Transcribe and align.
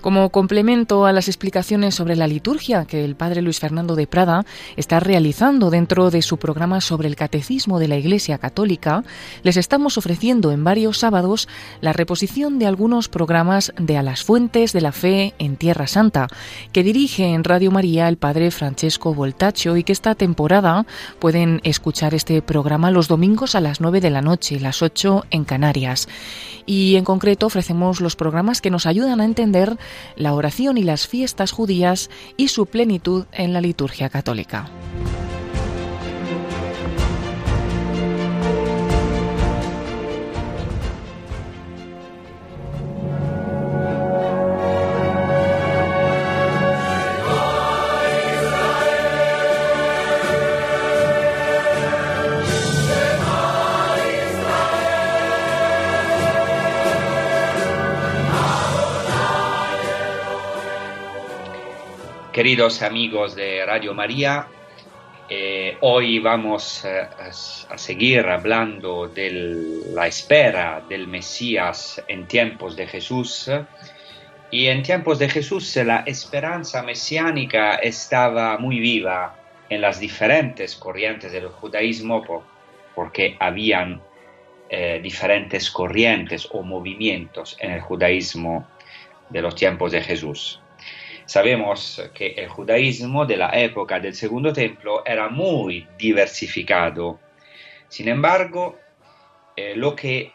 Como 0.00 0.30
complemento 0.30 1.04
a 1.04 1.12
las 1.12 1.28
explicaciones 1.28 1.94
sobre 1.94 2.16
la 2.16 2.26
liturgia 2.26 2.86
que 2.86 3.04
el 3.04 3.16
padre 3.16 3.42
Luis 3.42 3.60
Fernando 3.60 3.96
de 3.96 4.06
Prada 4.06 4.46
está 4.76 4.98
realizando 4.98 5.68
dentro 5.68 6.10
de 6.10 6.22
su 6.22 6.38
programa 6.38 6.80
sobre 6.80 7.06
el 7.06 7.16
catecismo 7.16 7.78
de 7.78 7.88
la 7.88 7.98
Iglesia 7.98 8.38
Católica, 8.38 9.04
les 9.42 9.58
estamos 9.58 9.98
ofreciendo 9.98 10.52
en 10.52 10.64
varios 10.64 10.96
sábados 10.96 11.48
la 11.82 11.92
reposición 11.92 12.58
de 12.58 12.66
algunos 12.66 13.10
programas 13.10 13.74
de 13.76 13.98
A 13.98 14.02
las 14.02 14.24
Fuentes 14.24 14.72
de 14.72 14.80
la 14.80 14.92
Fe 14.92 15.34
en 15.38 15.56
Tierra 15.56 15.86
Santa, 15.86 16.28
que 16.72 16.82
dirige 16.82 17.26
en 17.26 17.44
Radio 17.44 17.70
María 17.70 18.08
el 18.08 18.16
padre 18.16 18.50
Francesco 18.50 19.12
Voltacho 19.12 19.76
y 19.76 19.84
que 19.84 19.92
esta 19.92 20.14
temporada 20.14 20.86
pueden 21.18 21.60
escuchar 21.62 22.14
este 22.14 22.40
programa 22.40 22.90
los 22.90 23.06
domingos 23.06 23.54
a 23.54 23.60
las 23.60 23.82
9 23.82 24.00
de 24.00 24.10
la 24.10 24.22
noche, 24.22 24.60
las 24.60 24.80
8 24.80 25.26
en 25.30 25.44
Canarias. 25.44 26.08
Y 26.64 26.96
en 26.96 27.04
concreto 27.04 27.46
ofrecemos 27.46 28.00
los 28.00 28.16
programas 28.16 28.60
que 28.60 28.70
nos 28.70 28.86
ayudan 28.86 29.20
a 29.20 29.24
entender 29.24 29.76
la 30.16 30.34
oración 30.34 30.78
y 30.78 30.82
las 30.82 31.06
fiestas 31.06 31.52
judías 31.52 32.10
y 32.36 32.48
su 32.48 32.66
plenitud 32.66 33.24
en 33.32 33.52
la 33.52 33.60
liturgia 33.60 34.08
católica. 34.08 34.70
Queridos 62.40 62.80
amigos 62.80 63.34
de 63.34 63.66
Radio 63.66 63.92
María, 63.92 64.48
eh, 65.28 65.76
hoy 65.82 66.20
vamos 66.20 66.86
eh, 66.86 67.06
a 67.68 67.76
seguir 67.76 68.20
hablando 68.20 69.08
de 69.08 69.82
la 69.92 70.06
espera 70.06 70.82
del 70.88 71.06
Mesías 71.06 72.02
en 72.08 72.26
tiempos 72.26 72.76
de 72.76 72.86
Jesús. 72.86 73.50
Y 74.50 74.68
en 74.68 74.82
tiempos 74.82 75.18
de 75.18 75.28
Jesús 75.28 75.76
la 75.84 75.98
esperanza 76.06 76.82
mesiánica 76.82 77.74
estaba 77.74 78.56
muy 78.56 78.80
viva 78.80 79.36
en 79.68 79.82
las 79.82 80.00
diferentes 80.00 80.76
corrientes 80.76 81.32
del 81.32 81.48
judaísmo 81.48 82.24
porque 82.94 83.36
habían 83.38 84.00
eh, 84.70 84.98
diferentes 85.02 85.70
corrientes 85.70 86.48
o 86.52 86.62
movimientos 86.62 87.58
en 87.60 87.72
el 87.72 87.82
judaísmo 87.82 88.66
de 89.28 89.42
los 89.42 89.54
tiempos 89.54 89.92
de 89.92 90.00
Jesús. 90.00 90.59
Sabemos 91.30 92.02
que 92.12 92.32
el 92.32 92.48
judaísmo 92.48 93.24
de 93.24 93.36
la 93.36 93.50
época 93.50 94.00
del 94.00 94.16
Segundo 94.16 94.52
Templo 94.52 95.06
era 95.06 95.28
muy 95.28 95.86
diversificado. 95.96 97.20
Sin 97.86 98.08
embargo, 98.08 98.80
eh, 99.54 99.74
lo 99.76 99.94
que 99.94 100.32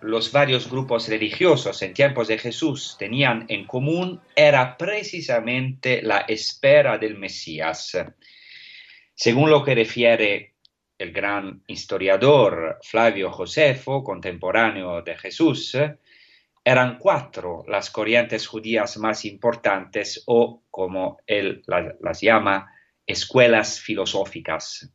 los 0.00 0.32
varios 0.32 0.70
grupos 0.70 1.08
religiosos 1.08 1.82
en 1.82 1.92
tiempos 1.92 2.28
de 2.28 2.38
Jesús 2.38 2.96
tenían 2.98 3.44
en 3.50 3.66
común 3.66 4.18
era 4.34 4.78
precisamente 4.78 6.00
la 6.00 6.20
espera 6.20 6.96
del 6.96 7.18
Mesías. 7.18 7.94
Según 9.14 9.50
lo 9.50 9.62
que 9.62 9.74
refiere 9.74 10.54
el 10.96 11.12
gran 11.12 11.62
historiador 11.66 12.78
Flavio 12.82 13.30
Josefo, 13.30 14.02
contemporáneo 14.02 15.02
de 15.02 15.18
Jesús, 15.18 15.76
eran 16.64 16.98
cuatro 16.98 17.62
las 17.68 17.90
corrientes 17.90 18.46
judías 18.46 18.96
más 18.96 19.26
importantes 19.26 20.22
o, 20.26 20.62
como 20.70 21.18
él 21.26 21.62
las, 21.66 22.20
llama, 22.20 22.72
escuelas 23.06 23.80
filosóficas. 23.80 24.90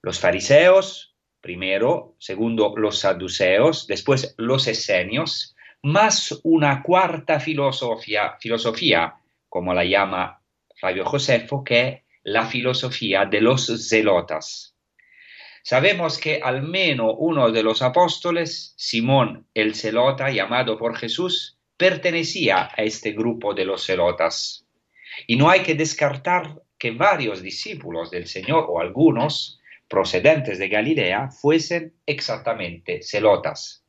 Los 0.00 0.18
fariseos, 0.18 1.14
primero, 1.40 2.16
segundo 2.18 2.72
los 2.76 3.00
saduceos, 3.00 3.86
después 3.86 4.34
los 4.38 4.66
esenios, 4.66 5.54
más 5.82 6.40
una 6.42 6.82
cuarta 6.82 7.38
filosofía, 7.40 8.36
filosofía, 8.40 9.14
como 9.48 9.74
la 9.74 9.84
llama 9.84 10.42
Flavio 10.74 11.04
Josefo, 11.04 11.62
que 11.62 11.88
es 11.88 12.02
la 12.24 12.46
filosofía 12.46 13.26
de 13.26 13.40
los 13.42 13.88
zelotas. 13.88 14.75
Sabemos 15.68 16.18
que 16.18 16.38
al 16.44 16.62
menos 16.62 17.16
uno 17.18 17.50
de 17.50 17.64
los 17.64 17.82
apóstoles, 17.82 18.72
Simón 18.76 19.48
el 19.52 19.74
celota, 19.74 20.30
llamado 20.30 20.78
por 20.78 20.96
Jesús, 20.96 21.58
pertenecía 21.76 22.70
a 22.72 22.84
este 22.84 23.10
grupo 23.10 23.52
de 23.52 23.64
los 23.64 23.84
celotas. 23.84 24.64
Y 25.26 25.34
no 25.34 25.50
hay 25.50 25.64
que 25.64 25.74
descartar 25.74 26.62
que 26.78 26.92
varios 26.92 27.42
discípulos 27.42 28.12
del 28.12 28.28
Señor 28.28 28.66
o 28.68 28.78
algunos 28.78 29.60
procedentes 29.88 30.60
de 30.60 30.68
Galilea 30.68 31.30
fuesen 31.30 31.94
exactamente 32.06 33.02
celotas. 33.02 33.82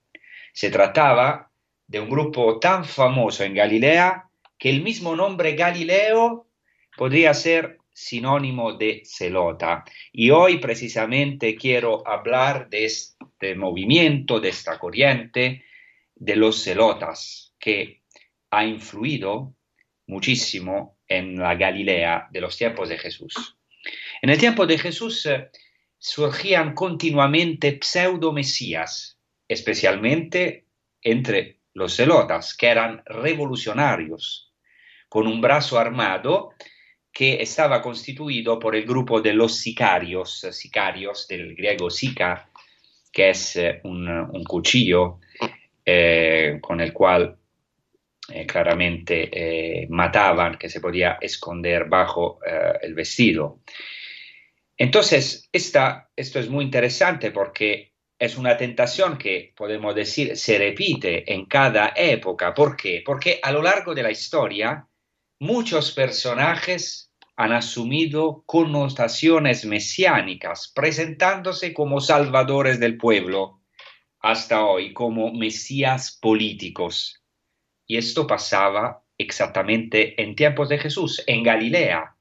Se 0.53 0.71
trataba 0.71 1.51
de 1.85 1.99
un 1.99 2.09
grupo 2.09 2.57
tan 2.57 2.85
famoso 2.85 3.43
en 3.43 3.53
Galilea 3.53 4.27
que 4.57 4.71
el 4.71 4.81
mismo 4.81 5.15
nombre 5.15 5.51
Galileo 5.51 6.47
podría 6.97 7.35
ser 7.35 7.76
sinónimo 7.97 8.73
de 8.73 9.01
celota. 9.05 9.83
Y 10.11 10.29
hoy 10.29 10.59
precisamente 10.59 11.55
quiero 11.55 12.07
hablar 12.07 12.69
de 12.69 12.85
este 12.85 13.55
movimiento, 13.55 14.39
de 14.39 14.49
esta 14.49 14.77
corriente 14.77 15.65
de 16.13 16.35
los 16.35 16.63
celotas, 16.63 17.55
que 17.59 18.03
ha 18.51 18.63
influido 18.63 19.55
muchísimo 20.05 20.99
en 21.07 21.39
la 21.39 21.55
Galilea 21.55 22.27
de 22.29 22.39
los 22.39 22.55
tiempos 22.55 22.87
de 22.87 22.99
Jesús. 22.99 23.57
En 24.21 24.29
el 24.29 24.37
tiempo 24.37 24.67
de 24.67 24.77
Jesús 24.77 25.25
eh, 25.25 25.49
surgían 25.97 26.75
continuamente 26.75 27.79
pseudo-mesías, 27.81 29.19
especialmente 29.47 30.67
entre 31.01 31.61
los 31.73 31.95
celotas, 31.95 32.55
que 32.55 32.67
eran 32.67 33.01
revolucionarios, 33.05 34.53
con 35.09 35.25
un 35.25 35.41
brazo 35.41 35.79
armado 35.79 36.51
que 37.17 37.41
estaba 37.41 37.81
constituido 37.81 38.59
por 38.59 38.75
el 38.75 38.85
grupo 38.85 39.19
de 39.19 39.33
los 39.33 39.57
sicarios, 39.57 40.45
sicarios 40.51 41.27
del 41.27 41.55
griego 41.55 41.89
sica, 41.89 42.47
que 43.11 43.31
es 43.31 43.55
eh, 43.55 43.81
un, 43.85 44.43
cuchillo 44.43 45.19
eh, 45.83 46.59
con 46.61 46.79
el 46.79 46.93
cual 46.93 47.35
eh, 48.29 48.45
claramente 48.45 49.87
mataban, 49.89 50.59
que 50.59 50.69
se 50.69 50.79
podía 50.79 51.17
esconder 51.19 51.85
bajo 51.85 52.39
el 52.83 52.93
vestido. 52.93 53.61
Entonces, 54.77 55.49
esta, 55.51 56.11
esto 56.15 56.39
es 56.39 56.49
muy 56.49 56.65
interesante 56.65 57.31
porque 57.31 57.93
es 58.19 58.37
una 58.37 58.55
tentación 58.55 59.17
que 59.17 59.53
podemos 59.55 59.95
decir 59.95 60.37
se 60.37 60.59
repite 60.59 61.33
en 61.33 61.47
cada 61.47 61.93
época. 61.95 62.53
¿Por 62.53 62.77
qué? 62.77 63.01
Porque 63.03 63.39
a 63.41 63.51
lo 63.51 63.63
largo 63.63 63.95
de 63.95 64.03
la 64.03 64.11
historia 64.11 64.87
muchos 65.39 65.91
personajes 65.93 67.06
han 67.37 67.53
asumido 67.53 68.43
connotaciones 68.47 69.63
mesiánicas, 69.63 70.71
presentándose 70.73 71.71
como 71.71 72.01
salvadores 72.01 72.79
del 72.79 72.97
pueblo, 72.97 73.61
hasta 74.19 74.65
hoy 74.65 74.91
como 74.91 75.31
mesías 75.31 76.17
políticos. 76.19 77.23
Y 77.85 77.97
esto 77.97 78.25
pasaba 78.25 79.03
exactamente 79.19 80.19
en 80.21 80.35
tiempos 80.35 80.67
de 80.67 80.79
Jesús, 80.79 81.23
en 81.27 81.43
Galilea. 81.43 82.15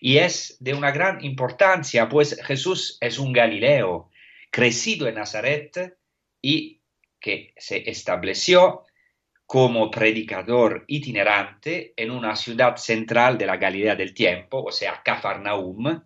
Y 0.00 0.16
es 0.16 0.56
de 0.58 0.72
una 0.72 0.90
gran 0.90 1.22
importancia, 1.22 2.08
pues 2.08 2.40
Jesús 2.42 2.96
es 3.02 3.18
un 3.18 3.34
Galileo, 3.34 4.10
crecido 4.50 5.06
en 5.06 5.16
Nazaret 5.16 5.98
y 6.40 6.80
que 7.20 7.52
se 7.58 7.88
estableció 7.90 8.84
como 9.52 9.90
predicador 9.90 10.82
itinerante 10.86 11.92
en 11.94 12.10
una 12.10 12.34
ciudad 12.36 12.76
central 12.76 13.36
de 13.36 13.44
la 13.44 13.58
Galilea 13.58 13.94
del 13.94 14.14
tiempo, 14.14 14.62
o 14.62 14.72
sea, 14.72 15.02
Cafarnaum, 15.04 16.02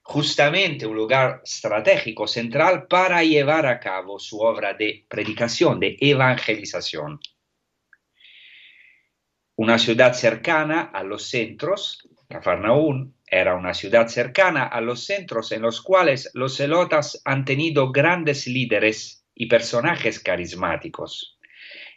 justamente 0.00 0.86
un 0.86 0.96
lugar 0.96 1.42
estratégico 1.44 2.26
central 2.26 2.86
para 2.86 3.22
llevar 3.22 3.66
a 3.66 3.78
cabo 3.78 4.18
su 4.18 4.40
obra 4.40 4.72
de 4.72 5.04
predicación, 5.06 5.78
de 5.78 5.98
evangelización. 6.00 7.20
Una 9.56 9.78
ciudad 9.78 10.14
cercana 10.14 10.84
a 10.84 11.02
los 11.02 11.24
centros, 11.24 12.08
Cafarnaum 12.30 13.12
era 13.26 13.56
una 13.56 13.74
ciudad 13.74 14.08
cercana 14.08 14.64
a 14.64 14.80
los 14.80 15.04
centros 15.04 15.52
en 15.52 15.60
los 15.60 15.82
cuales 15.82 16.30
los 16.32 16.56
celotas 16.56 17.20
han 17.26 17.44
tenido 17.44 17.92
grandes 17.92 18.46
líderes 18.46 19.26
y 19.34 19.48
personajes 19.48 20.18
carismáticos. 20.18 21.36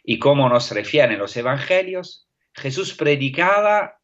Y 0.04 0.18
como 0.18 0.48
nos 0.50 0.70
refieren 0.70 1.18
los 1.18 1.34
evangelios, 1.36 2.28
Jesús 2.52 2.94
predicaba 2.94 3.98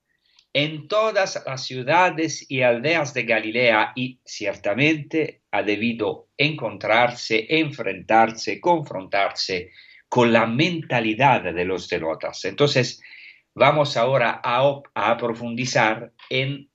en 0.52 0.88
todas 0.88 1.42
las 1.46 1.64
ciudades 1.64 2.50
y 2.50 2.62
aldeas 2.62 3.14
de 3.14 3.22
Galilea 3.22 3.92
y 3.94 4.20
ciertamente 4.24 5.42
ha 5.50 5.62
debido 5.62 6.28
encontrarse, 6.36 7.46
enfrentarse, 7.50 8.60
confrontarse 8.60 9.70
con 10.08 10.32
la 10.32 10.46
mentalidad 10.46 11.42
de 11.42 11.64
los 11.64 11.86
celotas. 11.86 12.44
Entonces, 12.46 13.00
vamos 13.54 13.96
ahora 13.96 14.40
a, 14.42 15.16
profundizar 15.18 16.12
en 16.30 16.70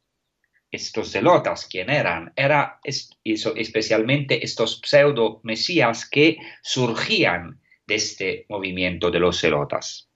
estos 0.71 1.11
celotas, 1.11 1.65
quién 1.65 1.89
eran. 1.89 2.31
Era 2.35 2.79
especialmente 2.83 4.45
estos 4.45 4.81
pseudo 4.85 5.41
mesías 5.43 6.07
que 6.07 6.37
surgían 6.61 7.59
de 7.87 7.95
este 7.95 8.45
movimiento 8.49 9.11
de 9.11 9.19
los 9.19 9.39
celotas. 9.39 10.09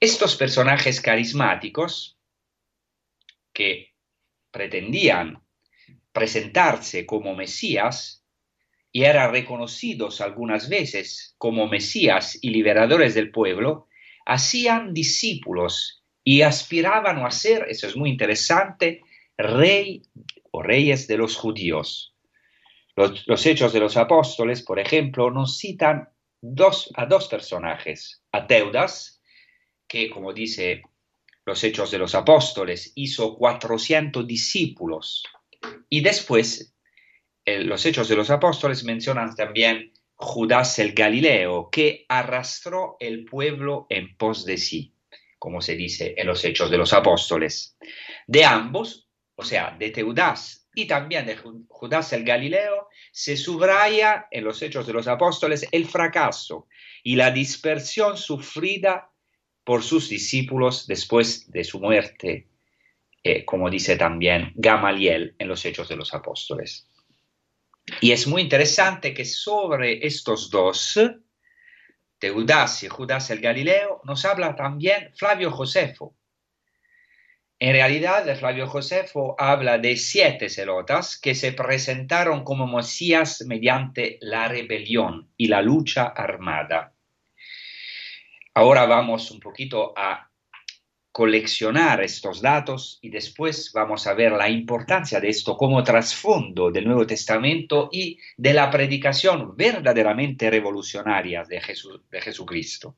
Estos 0.00 0.36
personajes 0.36 1.00
carismáticos 1.00 2.18
que 3.52 3.92
pretendían 4.50 5.42
presentarse 6.12 7.06
como 7.06 7.34
Mesías 7.34 8.24
y 8.92 9.04
eran 9.04 9.32
reconocidos 9.32 10.20
algunas 10.20 10.68
veces 10.68 11.34
como 11.38 11.66
Mesías 11.66 12.38
y 12.42 12.50
liberadores 12.50 13.14
del 13.14 13.30
pueblo, 13.30 13.88
hacían 14.26 14.92
discípulos 14.92 16.04
y 16.22 16.42
aspiraban 16.42 17.24
a 17.24 17.30
ser, 17.30 17.66
eso 17.68 17.86
es 17.86 17.96
muy 17.96 18.10
interesante, 18.10 19.00
rey 19.36 20.02
o 20.50 20.62
reyes 20.62 21.08
de 21.08 21.16
los 21.16 21.36
judíos. 21.36 22.14
Los, 22.94 23.46
hechos 23.46 23.72
de 23.72 23.80
los 23.80 23.96
apóstoles, 23.96 24.62
por 24.62 24.78
ejemplo, 24.78 25.30
nos 25.30 25.58
citan 25.58 26.10
dos, 26.42 26.90
a 26.94 27.06
dos 27.06 27.28
personajes, 27.28 28.22
a 28.32 28.46
Teudas, 28.46 29.22
que 29.86 30.10
como 30.10 30.34
dice 30.34 30.82
los 31.46 31.64
hechos 31.64 31.90
de 31.90 31.98
los 31.98 32.14
apóstoles, 32.14 32.92
hizo 32.96 33.36
400 33.36 34.26
discípulos. 34.26 35.24
Y 35.88 36.00
después, 36.02 36.74
los 37.46 37.86
hechos 37.86 38.08
de 38.08 38.16
los 38.16 38.30
apóstoles 38.30 38.84
mencionan 38.84 39.34
también 39.34 39.92
Judas 40.14 40.78
el 40.78 40.92
Galileo, 40.92 41.68
que 41.70 42.04
arrastró 42.08 42.96
el 43.00 43.24
pueblo 43.24 43.86
en 43.88 44.16
pos 44.16 44.44
de 44.44 44.56
sí, 44.56 44.94
como 45.38 45.60
se 45.60 45.74
dice 45.74 46.14
en 46.16 46.26
los 46.26 46.44
hechos 46.44 46.70
de 46.70 46.78
los 46.78 46.92
apóstoles. 46.92 47.76
De 48.26 48.44
ambos, 48.44 49.08
o 49.34 49.44
sea, 49.44 49.76
de 49.78 49.90
Teudas 49.90 50.61
y 50.74 50.86
también 50.86 51.26
de 51.26 51.36
Judas 51.68 52.12
el 52.12 52.24
Galileo, 52.24 52.88
se 53.10 53.36
subraya 53.36 54.26
en 54.30 54.44
los 54.44 54.62
hechos 54.62 54.86
de 54.86 54.92
los 54.92 55.06
apóstoles 55.06 55.66
el 55.70 55.86
fracaso 55.86 56.66
y 57.02 57.16
la 57.16 57.30
dispersión 57.30 58.16
sufrida 58.16 59.10
por 59.64 59.82
sus 59.82 60.08
discípulos 60.08 60.86
después 60.86 61.50
de 61.50 61.64
su 61.64 61.78
muerte, 61.80 62.48
eh, 63.22 63.44
como 63.44 63.70
dice 63.70 63.96
también 63.96 64.52
Gamaliel 64.54 65.36
en 65.38 65.48
los 65.48 65.64
Hechos 65.64 65.88
de 65.88 65.96
los 65.96 66.14
Apóstoles. 66.14 66.88
Y 68.00 68.12
es 68.12 68.26
muy 68.26 68.42
interesante 68.42 69.12
que 69.12 69.24
sobre 69.24 70.06
estos 70.06 70.50
dos, 70.50 70.98
Teudas 72.18 72.82
y 72.82 72.88
Judas 72.88 73.30
el 73.30 73.40
Galileo, 73.40 74.00
nos 74.04 74.24
habla 74.24 74.54
también 74.54 75.12
Flavio 75.14 75.50
Josefo. 75.50 76.14
En 77.64 77.74
realidad, 77.74 78.26
Flavio 78.36 78.66
Josefo 78.66 79.36
habla 79.38 79.78
de 79.78 79.96
siete 79.96 80.48
celotas 80.48 81.16
que 81.16 81.32
se 81.32 81.52
presentaron 81.52 82.42
como 82.42 82.66
Mesías 82.66 83.44
mediante 83.46 84.18
la 84.20 84.48
rebelión 84.48 85.30
y 85.36 85.46
la 85.46 85.62
lucha 85.62 86.06
armada. 86.06 86.92
Ahora 88.52 88.84
vamos 88.86 89.30
un 89.30 89.38
poquito 89.38 89.94
a 89.96 90.28
coleccionar 91.12 92.02
estos 92.02 92.42
datos 92.42 92.98
y 93.00 93.10
después 93.10 93.70
vamos 93.72 94.08
a 94.08 94.14
ver 94.14 94.32
la 94.32 94.50
importancia 94.50 95.20
de 95.20 95.28
esto 95.28 95.56
como 95.56 95.84
trasfondo 95.84 96.72
del 96.72 96.86
Nuevo 96.86 97.06
Testamento 97.06 97.90
y 97.92 98.18
de 98.36 98.54
la 98.54 98.72
predicación 98.72 99.56
verdaderamente 99.56 100.50
revolucionaria 100.50 101.44
de, 101.44 101.62
de 102.10 102.20
Jesucristo. 102.20 102.96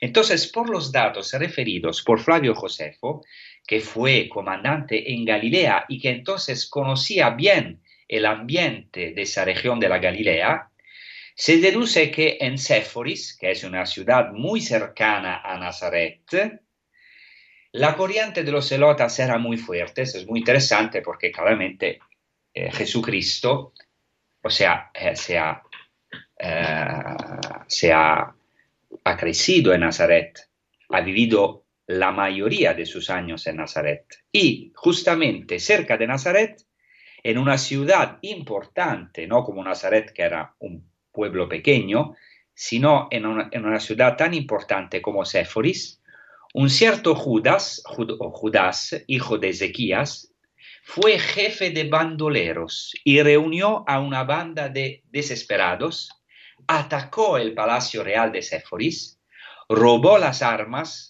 Entonces, 0.00 0.46
por 0.46 0.70
los 0.70 0.92
datos 0.92 1.32
referidos 1.32 2.02
por 2.02 2.20
Flavio 2.20 2.54
Josefo, 2.54 3.22
que 3.66 3.80
fue 3.80 4.28
comandante 4.28 5.12
en 5.12 5.24
Galilea 5.24 5.84
y 5.88 6.00
que 6.00 6.10
entonces 6.10 6.68
conocía 6.68 7.30
bien 7.30 7.82
el 8.08 8.26
ambiente 8.26 9.12
de 9.12 9.22
esa 9.22 9.44
región 9.44 9.78
de 9.78 9.88
la 9.88 9.98
Galilea, 9.98 10.70
se 11.34 11.58
deduce 11.58 12.10
que 12.10 12.38
en 12.40 12.58
Séforis, 12.58 13.36
que 13.38 13.52
es 13.52 13.64
una 13.64 13.86
ciudad 13.86 14.32
muy 14.32 14.60
cercana 14.60 15.40
a 15.42 15.58
Nazaret, 15.58 16.20
la 17.72 17.96
corriente 17.96 18.42
de 18.42 18.50
los 18.50 18.68
celotas 18.68 19.18
era 19.20 19.38
muy 19.38 19.56
fuerte. 19.56 20.02
Es 20.02 20.26
muy 20.26 20.40
interesante 20.40 21.02
porque 21.02 21.30
claramente 21.30 22.00
eh, 22.52 22.70
Jesucristo, 22.72 23.72
o 24.42 24.50
sea, 24.50 24.90
eh, 24.92 25.14
se, 25.14 25.38
ha, 25.38 25.62
eh, 26.36 27.92
ha, 27.94 28.34
ha 29.04 29.16
crecido 29.16 29.72
en 29.72 29.80
Nazaret, 29.80 30.48
ha 30.88 31.00
vivido 31.00 31.59
la 31.90 32.12
mayoría 32.12 32.72
de 32.72 32.86
sus 32.86 33.10
años 33.10 33.46
en 33.48 33.56
Nazaret. 33.56 34.04
Y 34.30 34.72
justamente 34.76 35.58
cerca 35.58 35.96
de 35.96 36.06
Nazaret, 36.06 36.64
en 37.24 37.36
una 37.36 37.58
ciudad 37.58 38.18
importante, 38.22 39.26
no 39.26 39.42
como 39.42 39.64
Nazaret, 39.64 40.12
que 40.12 40.22
era 40.22 40.54
un 40.60 40.88
pueblo 41.10 41.48
pequeño, 41.48 42.14
sino 42.54 43.08
en 43.10 43.26
una, 43.26 43.80
ciudad 43.80 44.16
tan 44.16 44.34
importante 44.34 45.02
como 45.02 45.24
Séforis, 45.24 46.00
un 46.54 46.70
cierto 46.70 47.16
Judas, 47.16 47.82
Judas, 47.84 49.02
hijo 49.08 49.38
de 49.38 49.48
Ezequías, 49.48 50.32
fue 50.84 51.18
jefe 51.18 51.70
de 51.70 51.88
bandoleros 51.88 52.94
y 53.02 53.20
reunió 53.20 53.84
a 53.88 53.98
una 53.98 54.22
banda 54.22 54.68
de 54.68 55.02
desesperados, 55.10 56.10
atacó 56.68 57.36
el 57.36 57.52
palacio 57.54 58.04
real 58.04 58.30
de 58.30 58.42
Séforis, 58.42 59.20
robó 59.68 60.18
las 60.18 60.42
armas 60.42 61.09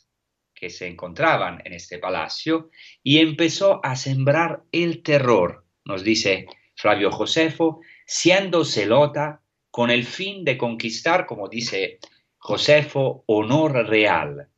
que 0.60 0.68
se 0.68 0.86
encontraban 0.86 1.62
en 1.64 1.72
este 1.72 1.98
palacio 1.98 2.68
y 3.02 3.18
empezó 3.18 3.80
a 3.82 3.96
sembrar 3.96 4.62
el 4.70 5.02
terror, 5.02 5.64
nos 5.86 6.04
dice 6.04 6.46
Flavio 6.76 7.10
Josefo, 7.10 7.80
siendo 8.06 8.66
celota 8.66 9.40
con 9.70 9.90
el 9.90 10.04
fin 10.04 10.44
de 10.44 10.58
conquistar, 10.58 11.24
como 11.24 11.48
dice 11.48 11.98
Josefo, 12.36 13.24
honor 13.26 13.88
real. 13.88 14.48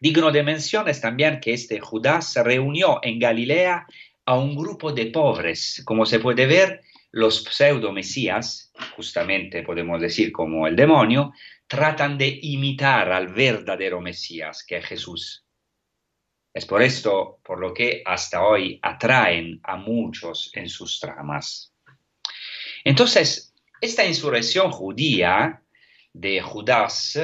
Digno 0.00 0.30
de 0.30 0.44
mención 0.44 0.88
es 0.88 1.00
también 1.00 1.40
que 1.40 1.54
este 1.54 1.80
Judas 1.80 2.36
reunió 2.36 3.00
en 3.02 3.18
Galilea 3.18 3.86
a 4.26 4.38
un 4.38 4.54
grupo 4.54 4.92
de 4.92 5.06
pobres. 5.06 5.82
Como 5.84 6.06
se 6.06 6.20
puede 6.20 6.46
ver, 6.46 6.82
los 7.10 7.42
pseudo 7.42 7.90
mesías, 7.90 8.72
justamente 8.96 9.62
podemos 9.62 10.00
decir 10.00 10.30
como 10.30 10.66
el 10.66 10.76
demonio, 10.76 11.32
tratan 11.66 12.18
de 12.18 12.38
imitar 12.42 13.10
al 13.12 13.28
verdadero 13.28 14.00
Mesías, 14.00 14.64
que 14.66 14.76
es 14.76 14.86
Jesús. 14.86 15.44
Es 16.52 16.66
por 16.66 16.82
esto 16.82 17.40
por 17.44 17.58
lo 17.58 17.74
que 17.74 18.02
hasta 18.04 18.44
hoy 18.44 18.78
atraen 18.82 19.60
a 19.62 19.76
muchos 19.76 20.50
en 20.54 20.68
sus 20.68 21.00
tramas. 21.00 21.72
Entonces, 22.84 23.52
esta 23.80 24.04
insurrección 24.04 24.70
judía 24.70 25.62
de 26.12 26.40
Judas 26.40 27.18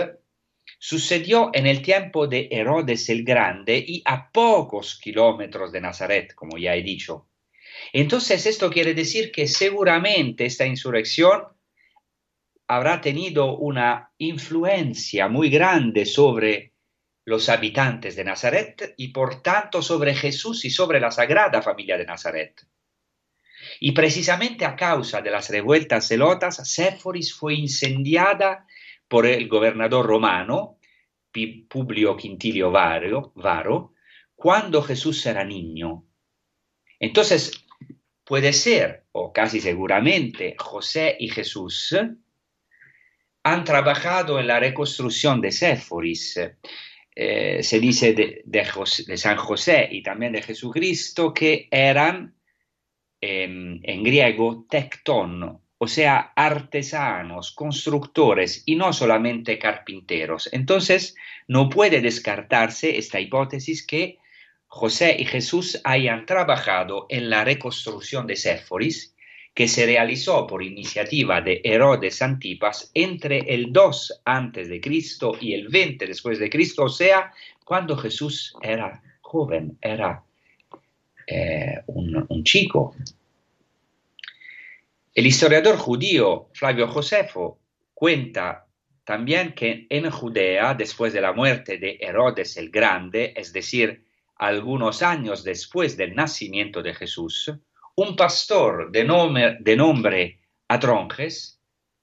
sucedió 0.78 1.50
en 1.52 1.66
el 1.66 1.82
tiempo 1.82 2.26
de 2.26 2.48
Herodes 2.50 3.08
el 3.08 3.22
Grande 3.22 3.84
y 3.86 4.02
a 4.04 4.32
pocos 4.32 4.98
kilómetros 4.98 5.70
de 5.70 5.80
Nazaret, 5.80 6.34
como 6.34 6.58
ya 6.58 6.74
he 6.74 6.82
dicho. 6.82 7.28
Entonces 7.92 8.46
esto 8.46 8.70
quiere 8.70 8.94
decir 8.94 9.30
que 9.30 9.46
seguramente 9.46 10.46
esta 10.46 10.66
insurrección 10.66 11.44
habrá 12.70 13.00
tenido 13.00 13.56
una 13.56 14.12
influencia 14.18 15.26
muy 15.26 15.50
grande 15.50 16.06
sobre 16.06 16.72
los 17.24 17.48
habitantes 17.48 18.14
de 18.14 18.22
Nazaret 18.22 18.94
y 18.96 19.08
por 19.08 19.42
tanto 19.42 19.82
sobre 19.82 20.14
Jesús 20.14 20.64
y 20.64 20.70
sobre 20.70 21.00
la 21.00 21.10
sagrada 21.10 21.62
familia 21.62 21.98
de 21.98 22.06
Nazaret. 22.06 22.64
Y 23.80 23.90
precisamente 23.90 24.64
a 24.64 24.76
causa 24.76 25.20
de 25.20 25.32
las 25.32 25.50
revueltas 25.50 26.06
celotas, 26.06 26.58
Séforis 26.68 27.34
fue 27.34 27.54
incendiada 27.54 28.68
por 29.08 29.26
el 29.26 29.48
gobernador 29.48 30.06
romano, 30.06 30.78
Publio 31.68 32.16
Quintilio 32.16 32.70
Varo, 32.70 33.32
Varo, 33.34 33.94
cuando 34.36 34.80
Jesús 34.80 35.26
era 35.26 35.42
niño. 35.42 36.04
Entonces, 37.00 37.66
puede 38.22 38.52
ser, 38.52 39.06
o 39.10 39.32
casi 39.32 39.60
seguramente, 39.60 40.54
José 40.56 41.16
y 41.18 41.30
Jesús 41.30 41.88
han 43.52 43.64
trabajado 43.64 44.38
en 44.38 44.46
la 44.46 44.60
reconstrucción 44.60 45.40
de 45.40 45.50
Séforis. 45.50 46.40
Eh, 47.14 47.62
se 47.62 47.80
dice 47.80 48.14
de, 48.14 49.16
San 49.16 49.36
José 49.36 49.88
y 49.90 50.02
también 50.02 50.32
de 50.32 50.42
Jesucristo 50.42 51.34
que 51.34 51.68
eran 51.70 52.34
en, 53.20 54.02
griego 54.02 54.66
tecton, 54.70 55.60
o 55.76 55.88
sea, 55.88 56.32
artesanos, 56.36 57.52
constructores 57.52 58.62
y 58.66 58.76
no 58.76 58.92
solamente 58.92 59.58
carpinteros. 59.58 60.48
Entonces, 60.52 61.16
no 61.48 61.68
puede 61.68 62.00
descartarse 62.00 62.96
esta 62.96 63.20
hipótesis 63.20 63.84
que 63.84 64.18
José 64.68 65.16
y 65.18 65.24
Jesús 65.24 65.80
hayan 65.82 66.24
trabajado 66.26 67.06
en 67.08 67.28
la 67.28 67.44
reconstrucción 67.44 68.26
de 68.26 68.36
Séforis, 68.36 69.16
que 69.54 69.68
se 69.68 69.84
realizó 69.84 70.46
por 70.46 70.62
iniciativa 70.62 71.40
de 71.40 71.60
Herodes 71.64 72.22
Antipas 72.22 72.90
entre 72.94 73.38
el 73.52 73.72
2 73.72 74.22
antes 74.24 74.68
de 74.68 74.80
Cristo 74.80 75.36
y 75.40 75.54
el 75.54 75.68
20 75.68 76.06
después 76.06 76.38
de 76.38 76.48
Cristo, 76.48 76.84
o 76.84 76.88
sea, 76.88 77.32
cuando 77.64 77.96
Jesús 77.96 78.54
era 78.62 79.02
joven, 79.20 79.76
era 79.80 80.22
eh, 81.26 81.80
un, 81.86 82.26
un 82.28 82.44
chico. 82.44 82.94
El 85.14 85.26
historiador 85.26 85.76
judío 85.76 86.48
Flavio 86.52 86.88
Josefo 86.88 87.58
cuenta 87.92 88.66
también 89.04 89.54
que 89.54 89.86
en 89.90 90.08
Judea, 90.08 90.74
después 90.74 91.12
de 91.12 91.20
la 91.20 91.32
muerte 91.32 91.78
de 91.78 91.98
Herodes 92.00 92.56
el 92.56 92.70
Grande, 92.70 93.32
es 93.36 93.52
decir, 93.52 94.04
algunos 94.36 95.02
años 95.02 95.42
después 95.42 95.96
del 95.96 96.14
nacimiento 96.14 96.80
de 96.82 96.94
Jesús, 96.94 97.52
un 97.96 98.16
pastor 98.16 98.90
de 98.90 99.04
nombre, 99.04 99.58
de 99.60 99.76
nombre 99.76 100.40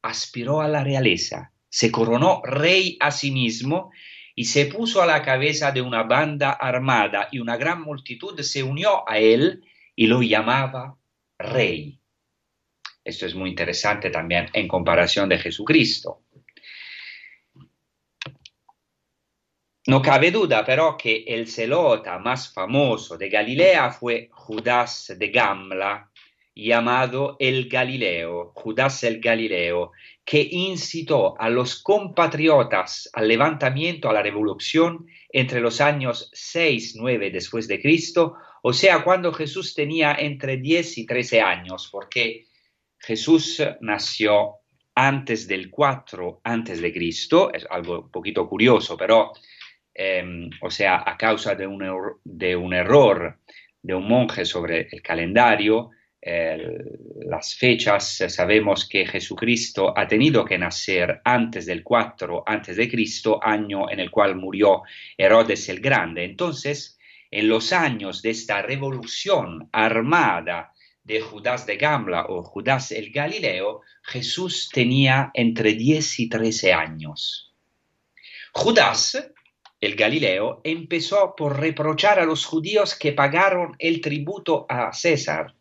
aspiró 0.01 0.61
a 0.61 0.67
la 0.67 0.83
realeza, 0.83 1.53
se 1.69 1.91
coronó 1.91 2.41
rey 2.43 2.97
a 2.99 3.11
sí 3.11 3.31
mismo 3.31 3.91
y 4.35 4.45
se 4.45 4.67
puso 4.67 5.01
a 5.01 5.05
la 5.05 5.21
cabeza 5.23 5.71
de 5.71 5.81
una 5.81 6.03
banda 6.03 6.51
armada 6.51 7.27
y 7.31 7.39
una 7.39 7.57
gran 7.57 7.81
multitud 7.81 8.39
se 8.41 8.63
unió 8.63 9.09
a 9.09 9.17
él 9.17 9.63
y 9.95 10.07
lo 10.07 10.21
llamaba 10.21 10.97
rey. 11.39 11.99
Esto 13.03 13.25
es 13.25 13.35
muy 13.35 13.49
interesante 13.49 14.09
también 14.09 14.49
en 14.53 14.67
comparación 14.67 15.29
de 15.29 15.39
Jesucristo. 15.39 16.26
No 19.87 20.01
cabe 20.01 20.31
duda 20.31 20.65
pero 20.65 20.97
que 20.97 21.23
el 21.25 21.47
celota 21.47 22.19
más 22.19 22.51
famoso 22.53 23.17
de 23.17 23.29
Galilea 23.29 23.89
fue 23.91 24.27
Judas 24.33 25.13
de 25.17 25.29
Gamla, 25.29 26.11
llamado 26.53 27.37
el 27.39 27.69
Galileo, 27.69 28.51
Judas 28.53 29.05
el 29.05 29.21
Galileo, 29.21 29.93
que 30.25 30.45
incitó 30.51 31.39
a 31.39 31.49
los 31.49 31.81
compatriotas 31.81 33.09
al 33.13 33.29
levantamiento, 33.29 34.09
a 34.09 34.13
la 34.13 34.21
revolución 34.21 35.07
entre 35.29 35.61
los 35.61 35.79
años 35.79 36.31
6-9 36.33 37.31
después 37.31 37.65
de 37.69 37.81
Cristo, 37.81 38.35
o 38.63 38.73
sea, 38.73 39.05
cuando 39.05 39.31
Jesús 39.31 39.73
tenía 39.73 40.15
entre 40.19 40.57
10 40.57 40.97
y 40.97 41.05
13 41.05 41.39
años, 41.39 41.87
porque 41.89 42.47
Jesús 42.99 43.63
nació 43.79 44.55
antes 44.95 45.47
del 45.47 45.69
4 45.69 46.41
antes 46.43 46.81
de 46.81 46.91
Cristo, 46.91 47.53
es 47.53 47.65
algo 47.69 48.01
un 48.01 48.11
poquito 48.11 48.49
curioso, 48.49 48.97
pero 48.97 49.31
Em, 49.99 50.51
o 50.61 50.69
sea, 50.69 51.03
a 51.03 51.17
causa 51.17 51.55
de 51.55 51.65
un, 51.65 51.81
error 51.81 53.39
de 53.81 53.95
un 53.95 54.07
monje 54.07 54.45
sobre 54.45 54.87
el 54.91 55.01
calendario, 55.01 55.89
las 56.21 57.55
fechas, 57.55 58.17
sabemos 58.27 58.87
que 58.87 59.07
Jesucristo 59.07 59.97
ha 59.97 60.07
tenido 60.07 60.45
que 60.45 60.57
nacer 60.57 61.21
antes 61.23 61.65
del 61.65 61.83
4 61.83 62.43
antes 62.45 62.75
de 62.75 62.89
Cristo, 62.89 63.39
año 63.41 63.89
en 63.89 63.99
el 63.99 64.11
cual 64.11 64.35
murió 64.35 64.83
Herodes 65.17 65.69
el 65.69 65.79
Grande. 65.79 66.25
Entonces, 66.25 66.99
en 67.31 67.47
los 67.47 67.73
años 67.73 68.21
de 68.21 68.31
esta 68.31 68.61
revolución 68.61 69.69
armada 69.71 70.73
de 71.03 71.21
Judas 71.21 71.65
de 71.65 71.77
Gamla 71.77 72.25
o 72.27 72.43
Judas 72.43 72.91
el 72.91 73.11
Galileo, 73.11 73.81
Jesús 74.03 74.69
tenía 74.71 75.31
entre 75.33 75.73
10 75.73 76.19
y 76.19 76.29
13 76.29 76.73
años. 76.73 77.55
Judas 78.51 79.31
el 79.87 79.95
Galileo, 79.95 80.59
empezó 80.65 81.33
por 81.35 81.59
reprochar 81.59 82.19
a 82.19 82.25
los 82.25 82.45
judíos 82.45 82.93
que 82.93 83.13
pagaron 83.13 83.75
el 83.79 84.01
tributo 84.01 84.65
a 84.67 84.91
César, 84.91 85.55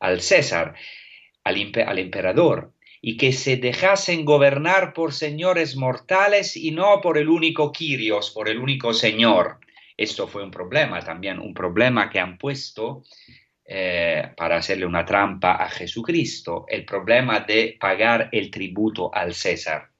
al 0.00 0.22
César, 0.22 0.74
al, 1.44 1.98
emperador, 1.98 2.72
y 3.02 3.18
que 3.18 3.32
se 3.32 3.58
dejasen 3.58 4.24
gobernar 4.24 4.94
por 4.94 5.12
señores 5.12 5.76
mortales 5.76 6.56
y 6.56 6.70
no 6.70 7.02
por 7.02 7.18
el 7.18 7.28
único 7.28 7.72
Quirios, 7.72 8.30
por 8.30 8.48
el 8.48 8.58
único 8.58 8.94
Señor. 8.94 9.58
Esto 9.98 10.26
fue 10.26 10.42
un 10.42 10.50
problema 10.50 11.00
también, 11.00 11.38
un 11.38 11.52
problema 11.52 12.08
que 12.08 12.20
han 12.20 12.38
puesto 12.38 13.04
eh, 13.66 14.32
para 14.34 14.56
hacerle 14.56 14.86
una 14.86 15.04
trampa 15.04 15.56
a 15.56 15.68
Jesucristo, 15.68 16.64
el 16.68 16.86
problema 16.86 17.40
de 17.40 17.76
pagar 17.78 18.30
el 18.32 18.50
tributo 18.50 19.14
al 19.14 19.34
César. 19.34 19.90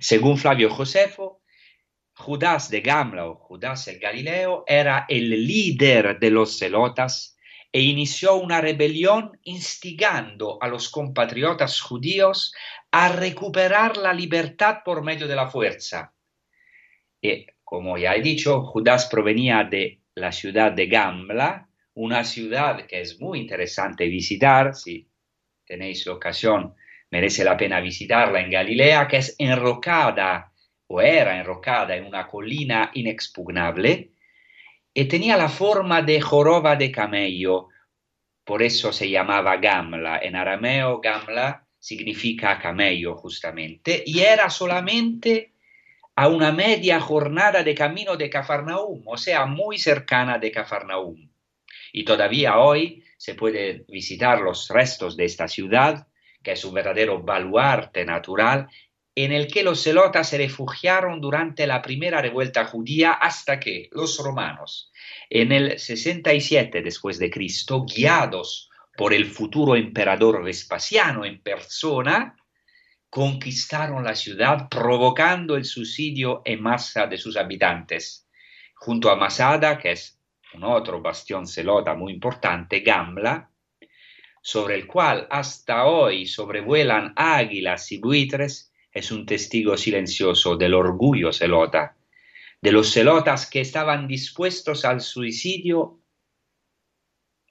Según 0.00 0.38
Flavio 0.38 0.70
Josefo, 0.70 1.42
Judas 2.18 2.68
de 2.68 2.80
Gamla 2.80 3.26
o 3.26 3.36
Judas 3.36 3.86
el 3.86 4.00
Galileo 4.00 4.64
era 4.66 5.06
el 5.08 5.30
líder 5.46 6.18
de 6.18 6.30
los 6.30 6.58
celotas 6.58 7.38
e 7.72 7.80
inició 7.80 8.34
una 8.34 8.60
rebelión 8.60 9.38
instigando 9.44 10.58
a 10.60 10.66
los 10.66 10.90
compatriotas 10.90 11.80
judíos 11.80 12.52
a 12.90 13.10
recuperar 13.10 13.96
la 13.96 14.12
libertad 14.12 14.78
por 14.84 15.04
medio 15.04 15.28
de 15.28 15.36
la 15.36 15.48
fuerza. 15.48 16.12
Y, 17.20 17.46
como 17.62 17.96
ya 17.96 18.14
he 18.14 18.20
dicho, 18.20 18.62
Judas 18.62 19.06
provenía 19.06 19.62
de 19.62 20.02
la 20.14 20.32
ciudad 20.32 20.72
de 20.72 20.86
Gamla, 20.88 21.68
una 21.94 22.24
ciudad 22.24 22.84
que 22.86 23.00
es 23.00 23.20
muy 23.20 23.38
interesante 23.38 24.08
visitar, 24.08 24.74
si 24.74 25.08
tenéis 25.64 26.06
ocasión, 26.08 26.74
merece 27.10 27.44
la 27.44 27.56
pena 27.56 27.80
visitarla 27.80 28.40
en 28.40 28.50
Galilea, 28.50 29.06
que 29.06 29.18
es 29.18 29.36
enrocada 29.38 30.47
o 30.88 31.00
era 31.00 31.38
enrocada 31.38 31.96
en 31.96 32.06
una 32.06 32.26
colina 32.26 32.90
inexpugnable 32.94 34.12
y 34.92 35.04
tenía 35.04 35.36
la 35.36 35.48
forma 35.48 36.02
de 36.02 36.20
joroba 36.20 36.74
de 36.74 36.90
camello, 36.90 37.68
por 38.44 38.62
eso 38.62 38.92
se 38.92 39.08
llamaba 39.08 39.58
Gamla. 39.58 40.18
En 40.22 40.34
arameo 40.34 41.00
Gamla 41.00 41.64
significa 41.78 42.58
camello 42.58 43.14
justamente, 43.16 44.02
y 44.04 44.20
era 44.20 44.50
solamente 44.50 45.52
a 46.16 46.26
una 46.26 46.50
media 46.50 46.98
jornada 46.98 47.62
de 47.62 47.74
camino 47.74 48.16
de 48.16 48.28
Cafarnaum, 48.28 49.02
o 49.06 49.16
sea, 49.16 49.46
muy 49.46 49.78
cercana 49.78 50.38
de 50.38 50.50
Cafarnaum. 50.50 51.30
Y 51.92 52.04
todavía 52.04 52.58
hoy 52.58 53.04
se 53.16 53.34
puede 53.34 53.84
visitar 53.88 54.40
los 54.40 54.68
restos 54.68 55.16
de 55.16 55.26
esta 55.26 55.46
ciudad, 55.46 56.08
que 56.42 56.52
es 56.52 56.64
un 56.64 56.74
verdadero 56.74 57.22
baluarte 57.22 58.04
natural 58.04 58.68
en 59.24 59.32
el 59.32 59.48
que 59.48 59.64
los 59.64 59.82
celotas 59.82 60.28
se 60.28 60.38
refugiaron 60.38 61.20
durante 61.20 61.66
la 61.66 61.82
primera 61.82 62.22
revuelta 62.22 62.64
judía 62.66 63.12
hasta 63.12 63.58
que 63.58 63.88
los 63.90 64.16
romanos, 64.18 64.92
en 65.28 65.50
el 65.50 65.76
67 65.76 66.82
después 66.82 67.18
de 67.18 67.28
Cristo, 67.28 67.84
guiados 67.84 68.70
por 68.96 69.12
el 69.12 69.26
futuro 69.26 69.74
emperador 69.74 70.44
Vespasiano 70.44 71.24
en 71.24 71.42
persona, 71.42 72.36
conquistaron 73.10 74.04
la 74.04 74.14
ciudad 74.14 74.68
provocando 74.68 75.56
el 75.56 75.64
suicidio 75.64 76.42
en 76.44 76.62
masa 76.62 77.08
de 77.08 77.18
sus 77.18 77.36
habitantes. 77.36 78.28
Junto 78.76 79.10
a 79.10 79.16
Masada, 79.16 79.78
que 79.78 79.90
es 79.92 80.16
un 80.54 80.62
otro 80.62 81.02
bastión 81.02 81.48
celota 81.48 81.94
muy 81.94 82.12
importante, 82.12 82.80
Gamla, 82.80 83.50
sobre 84.40 84.76
el 84.76 84.86
cual 84.86 85.26
hasta 85.28 85.86
hoy 85.86 86.24
sobrevuelan 86.24 87.14
águilas 87.16 87.90
y 87.90 87.98
buitres, 87.98 88.67
es 88.92 89.10
un 89.10 89.26
testigo 89.26 89.76
silencioso 89.76 90.56
del 90.56 90.74
orgullo 90.74 91.32
celota, 91.32 91.96
de 92.60 92.72
los 92.72 92.92
celotas 92.92 93.48
que 93.48 93.60
estaban 93.60 94.08
dispuestos 94.08 94.84
al 94.84 95.00
suicidio 95.00 96.00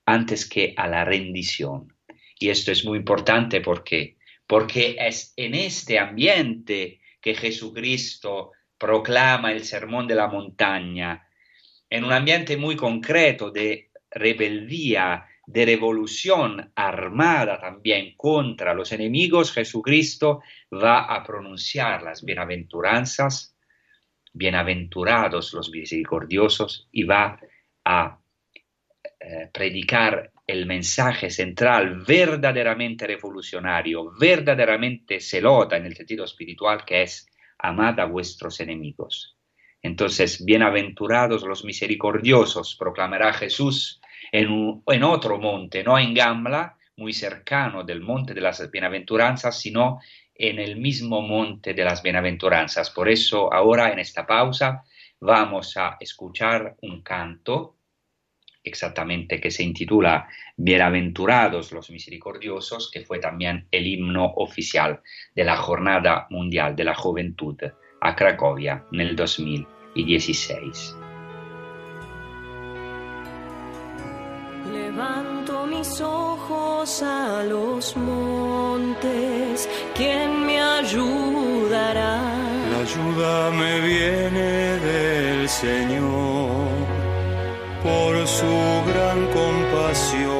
antes 0.06 0.48
que 0.48 0.74
a 0.78 0.88
la 0.88 1.06
rendición. 1.06 1.94
Y 2.40 2.50
esto 2.50 2.72
es 2.72 2.86
muy 2.86 2.98
importante 3.00 3.62
porque 3.62 4.18
porque 4.48 4.96
es 4.98 5.34
en 5.36 5.54
este 5.54 6.00
ambiente 6.00 7.02
que 7.22 7.36
Jesucristo 7.36 8.54
proclama 8.78 9.52
el 9.52 9.66
sermón 9.66 10.08
de 10.08 10.16
la 10.16 10.28
montaña, 10.28 11.28
en 11.90 12.06
un 12.06 12.14
ambiente 12.14 12.56
muy 12.56 12.78
concreto 12.78 13.52
de 13.52 13.92
rebeldía, 14.10 15.26
de 15.48 15.66
revolución 15.66 16.72
armada 16.76 17.60
también 17.60 18.16
contra 18.18 18.74
los 18.74 18.92
enemigos, 18.92 19.54
Jesucristo 19.54 20.42
va 20.72 21.06
a 21.06 21.24
pronunciar 21.24 22.04
las 22.04 22.24
bienaventuranzas, 22.24 23.56
bienaventurados 24.34 25.54
los 25.54 25.72
misericordiosos, 25.72 26.90
y 26.92 27.04
va 27.04 27.40
a 27.86 28.20
eh, 29.22 29.50
predicar 29.54 30.32
el 30.46 30.66
mensaje 30.66 31.30
central 31.30 32.04
verdaderamente 32.06 33.08
revolucionario, 33.08 34.12
verdaderamente 34.20 35.22
celota 35.22 35.78
en 35.78 35.86
el 35.86 35.96
sentido 35.96 36.26
espiritual, 36.26 36.84
que 36.84 37.04
es 37.04 37.26
amad 37.58 37.98
a 38.02 38.06
vuestros 38.06 38.60
enemigos. 38.60 39.38
Entonces, 39.82 40.44
bienaventurados 40.44 41.44
los 41.44 41.64
misericordiosos, 41.64 42.76
proclamará 42.76 43.32
Jesús 43.32 44.02
en, 44.32 45.04
otro 45.04 45.40
monte, 45.40 45.84
no 45.84 45.98
en 45.98 46.14
Gamla, 46.14 46.78
muy 46.98 47.14
cercano 47.14 47.84
del 47.84 48.02
monte 48.02 48.34
de 48.34 48.42
las 48.42 48.70
bienaventuranzas, 48.72 49.60
sino 49.60 50.00
en 50.34 50.60
el 50.60 50.78
mismo 50.78 51.22
monte 51.22 51.74
de 51.74 51.84
las 51.84 52.02
bienaventuranzas. 52.02 52.90
Por 52.90 53.10
eso 53.10 53.54
ahora 53.54 53.92
en 53.92 54.00
esta 54.00 54.26
pausa 54.26 54.84
vamos 55.20 55.78
a 55.78 55.98
escuchar 56.00 56.76
un 56.82 57.02
canto 57.02 57.76
exactamente 58.64 59.40
que 59.40 59.52
se 59.52 59.64
intitula 59.64 60.28
Bienaventurados 60.58 61.72
los 61.72 61.90
Misericordiosos, 61.90 62.92
que 62.92 63.02
fue 63.02 63.20
también 63.20 63.68
el 63.72 63.88
himno 63.88 64.26
oficial 64.26 65.02
de 65.34 65.44
la 65.44 65.56
Jornada 65.56 66.28
Mundial 66.30 66.76
de 66.76 66.84
la 66.84 66.96
Juventud 66.96 67.58
a 68.02 68.16
Cracovia 68.16 68.84
en 68.92 69.02
el 69.02 69.16
2016. 69.16 71.07
Levanto 74.72 75.66
mis 75.66 76.02
ojos 76.02 77.02
a 77.02 77.44
los 77.44 77.96
montes, 77.96 79.70
¿quién 79.96 80.46
me 80.46 80.60
ayudará? 80.62 82.22
La 82.72 82.80
ayuda 82.80 83.52
me 83.52 83.80
viene 83.82 84.80
del 84.90 85.50
Señor 85.50 86.68
por 87.84 88.28
su 88.28 88.84
gran 88.90 89.20
compasión. 89.38 90.38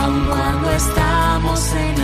Aun 0.00 0.24
cuando 0.26 0.70
estamos 0.70 1.74
en 1.74 2.03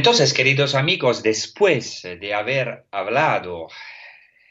Entonces, 0.00 0.32
queridos 0.32 0.74
amigos, 0.74 1.22
después 1.22 2.00
de 2.18 2.32
haber 2.32 2.86
hablado 2.90 3.68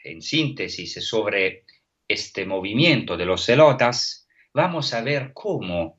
en 0.04 0.22
síntesis 0.22 1.04
sobre 1.04 1.64
este 2.06 2.46
movimiento 2.46 3.16
de 3.16 3.24
los 3.24 3.46
celotas, 3.46 4.28
vamos 4.54 4.94
a 4.94 5.00
ver 5.00 5.32
cómo 5.34 5.98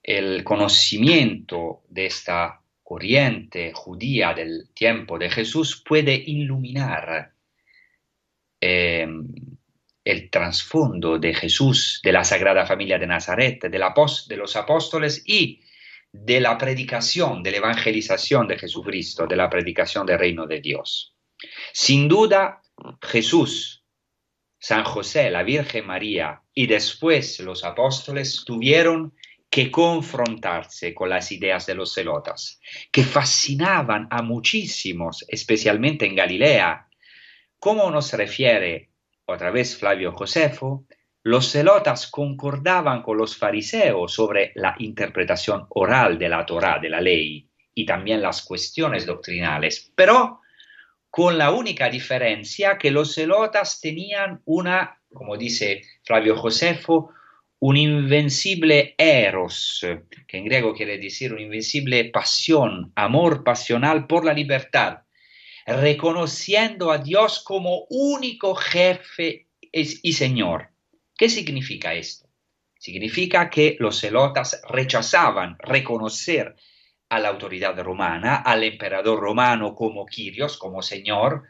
el 0.00 0.44
conocimiento 0.44 1.82
de 1.88 2.06
esta 2.06 2.60
corriente 2.84 3.72
judía 3.74 4.34
del 4.34 4.68
tiempo 4.72 5.18
de 5.18 5.30
Jesús 5.30 5.82
puede 5.84 6.14
iluminar 6.14 7.32
eh, 8.60 9.08
el 10.04 10.30
trasfondo 10.30 11.18
de 11.18 11.34
Jesús, 11.34 12.00
de 12.04 12.12
la 12.12 12.22
Sagrada 12.22 12.64
Familia 12.66 13.00
de 13.00 13.08
Nazaret, 13.08 13.64
de, 13.64 13.78
la 13.80 13.92
de 14.28 14.36
los 14.36 14.54
apóstoles 14.54 15.24
y 15.26 15.60
de 16.12 16.40
la 16.40 16.58
predicación, 16.58 17.42
de 17.42 17.52
la 17.52 17.56
evangelización 17.58 18.48
de 18.48 18.58
Jesucristo, 18.58 19.26
de 19.26 19.36
la 19.36 19.48
predicación 19.48 20.06
del 20.06 20.18
reino 20.18 20.46
de 20.46 20.60
Dios. 20.60 21.14
Sin 21.72 22.08
duda, 22.08 22.62
Jesús, 23.02 23.84
San 24.58 24.84
José, 24.84 25.30
la 25.30 25.42
Virgen 25.42 25.86
María 25.86 26.42
y 26.52 26.66
después 26.66 27.40
los 27.40 27.64
apóstoles 27.64 28.44
tuvieron 28.44 29.14
que 29.48 29.70
confrontarse 29.70 30.94
con 30.94 31.08
las 31.08 31.32
ideas 31.32 31.66
de 31.66 31.74
los 31.74 31.94
celotas, 31.94 32.60
que 32.92 33.02
fascinaban 33.02 34.06
a 34.10 34.22
muchísimos, 34.22 35.24
especialmente 35.28 36.06
en 36.06 36.14
Galilea. 36.14 36.88
Como 37.58 37.90
nos 37.90 38.12
refiere 38.12 38.90
otra 39.24 39.50
vez 39.50 39.76
Flavio 39.76 40.12
Josefo, 40.12 40.86
los 41.22 41.50
celotas 41.52 42.06
concordaban 42.06 43.02
con 43.02 43.18
los 43.18 43.36
fariseos 43.36 44.12
sobre 44.12 44.52
la 44.54 44.74
interpretación 44.78 45.66
oral 45.70 46.18
de 46.18 46.28
la 46.28 46.46
Torá, 46.46 46.78
de 46.78 46.88
la 46.88 47.00
ley, 47.00 47.48
y 47.74 47.84
también 47.84 48.22
las 48.22 48.42
cuestiones 48.42 49.06
doctrinales, 49.06 49.92
pero 49.94 50.40
con 51.10 51.36
la 51.36 51.50
única 51.50 51.90
diferencia 51.90 52.78
que 52.78 52.90
los 52.90 53.14
celotas 53.14 53.80
tenían 53.80 54.40
una, 54.44 55.00
como 55.12 55.36
dice 55.36 55.82
Flavio 56.04 56.36
Josefo, 56.36 57.10
un 57.58 57.76
invencible 57.76 58.94
eros, 58.96 59.84
que 60.26 60.38
en 60.38 60.44
griego 60.46 60.72
quiere 60.74 60.96
decir 60.98 61.32
una 61.32 61.42
invencible 61.42 62.06
pasión, 62.06 62.92
amor 62.94 63.44
pasional 63.44 64.06
por 64.06 64.24
la 64.24 64.32
libertad, 64.32 65.00
reconociendo 65.66 66.90
a 66.90 66.98
Dios 66.98 67.42
como 67.44 67.86
único 67.90 68.54
jefe 68.54 69.48
y 69.72 70.12
Señor. 70.14 70.70
¿Qué 71.20 71.28
significa 71.28 71.92
esto? 71.92 72.30
Significa 72.78 73.50
que 73.50 73.76
los 73.78 74.00
celotas 74.00 74.62
rechazaban 74.66 75.58
reconocer 75.58 76.56
a 77.10 77.20
la 77.20 77.28
autoridad 77.28 77.78
romana, 77.78 78.36
al 78.36 78.64
emperador 78.64 79.20
romano 79.20 79.74
como 79.74 80.06
Kyrios, 80.06 80.56
como 80.56 80.80
Señor, 80.80 81.42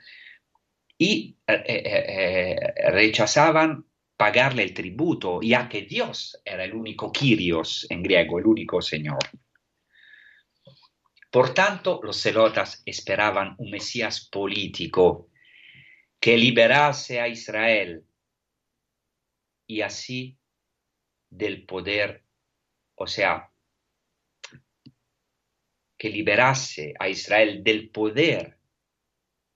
y 0.98 1.37
eh, 1.46 1.62
eh, 1.64 1.83
eh, 1.85 2.90
rechazaban 2.90 3.87
pagarle 4.16 4.64
el 4.64 4.74
tributo, 4.74 5.38
ya 5.40 5.68
que 5.68 5.83
Dios 5.83 6.42
era 6.44 6.64
el 6.64 6.74
único 6.74 7.12
Kyrios 7.12 7.87
en 7.90 8.02
griego, 8.02 8.40
el 8.40 8.46
único 8.46 8.83
Señor. 8.83 9.20
Por 11.30 11.54
tanto, 11.54 12.00
los 12.02 12.20
celotas 12.20 12.83
esperaban 12.85 13.54
un 13.59 13.70
Mesías 13.70 14.28
político 14.33 15.28
que 16.18 16.37
liberase 16.37 17.20
a 17.20 17.28
Israel 17.28 18.04
y 19.70 19.83
así 19.83 20.37
del 21.30 21.64
poder, 21.64 22.24
o 22.96 23.06
sea, 23.06 23.52
que 25.96 26.09
liberase 26.09 26.94
a 26.98 27.09
Israel 27.09 27.62
del 27.62 27.90
poder 27.90 28.59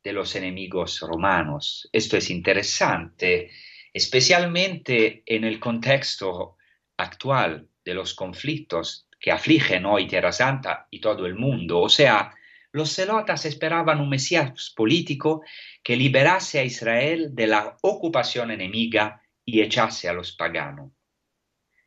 de 0.04 0.12
los 0.12 0.36
enemigos 0.36 1.00
romanos. 1.00 1.88
Esto 1.92 2.16
es 2.16 2.30
interesante, 2.30 3.50
especialmente 3.92 5.24
en 5.26 5.42
el 5.42 5.58
contexto 5.58 6.58
actual 6.96 7.68
de 7.84 7.94
los 7.94 8.14
conflictos 8.14 9.08
que 9.18 9.32
afligen 9.32 9.84
hoy 9.84 10.06
Tierra 10.06 10.30
Santa 10.30 10.86
y 10.90 11.00
todo 11.00 11.26
el 11.26 11.34
mundo. 11.34 11.80
O 11.80 11.88
sea, 11.88 12.32
los 12.70 12.94
celotas 12.94 13.46
esperaban 13.46 14.00
un 14.00 14.10
Mesías 14.10 14.72
político 14.76 15.42
que 15.82 15.96
liberase 15.96 16.60
a 16.60 16.64
Israel 16.64 17.34
de 17.34 17.48
la 17.48 17.76
ocupación 17.82 18.52
enemiga 18.52 19.22
y 19.44 19.60
echase 19.62 20.08
a 20.08 20.12
los 20.12 20.32
paganos. 20.32 20.92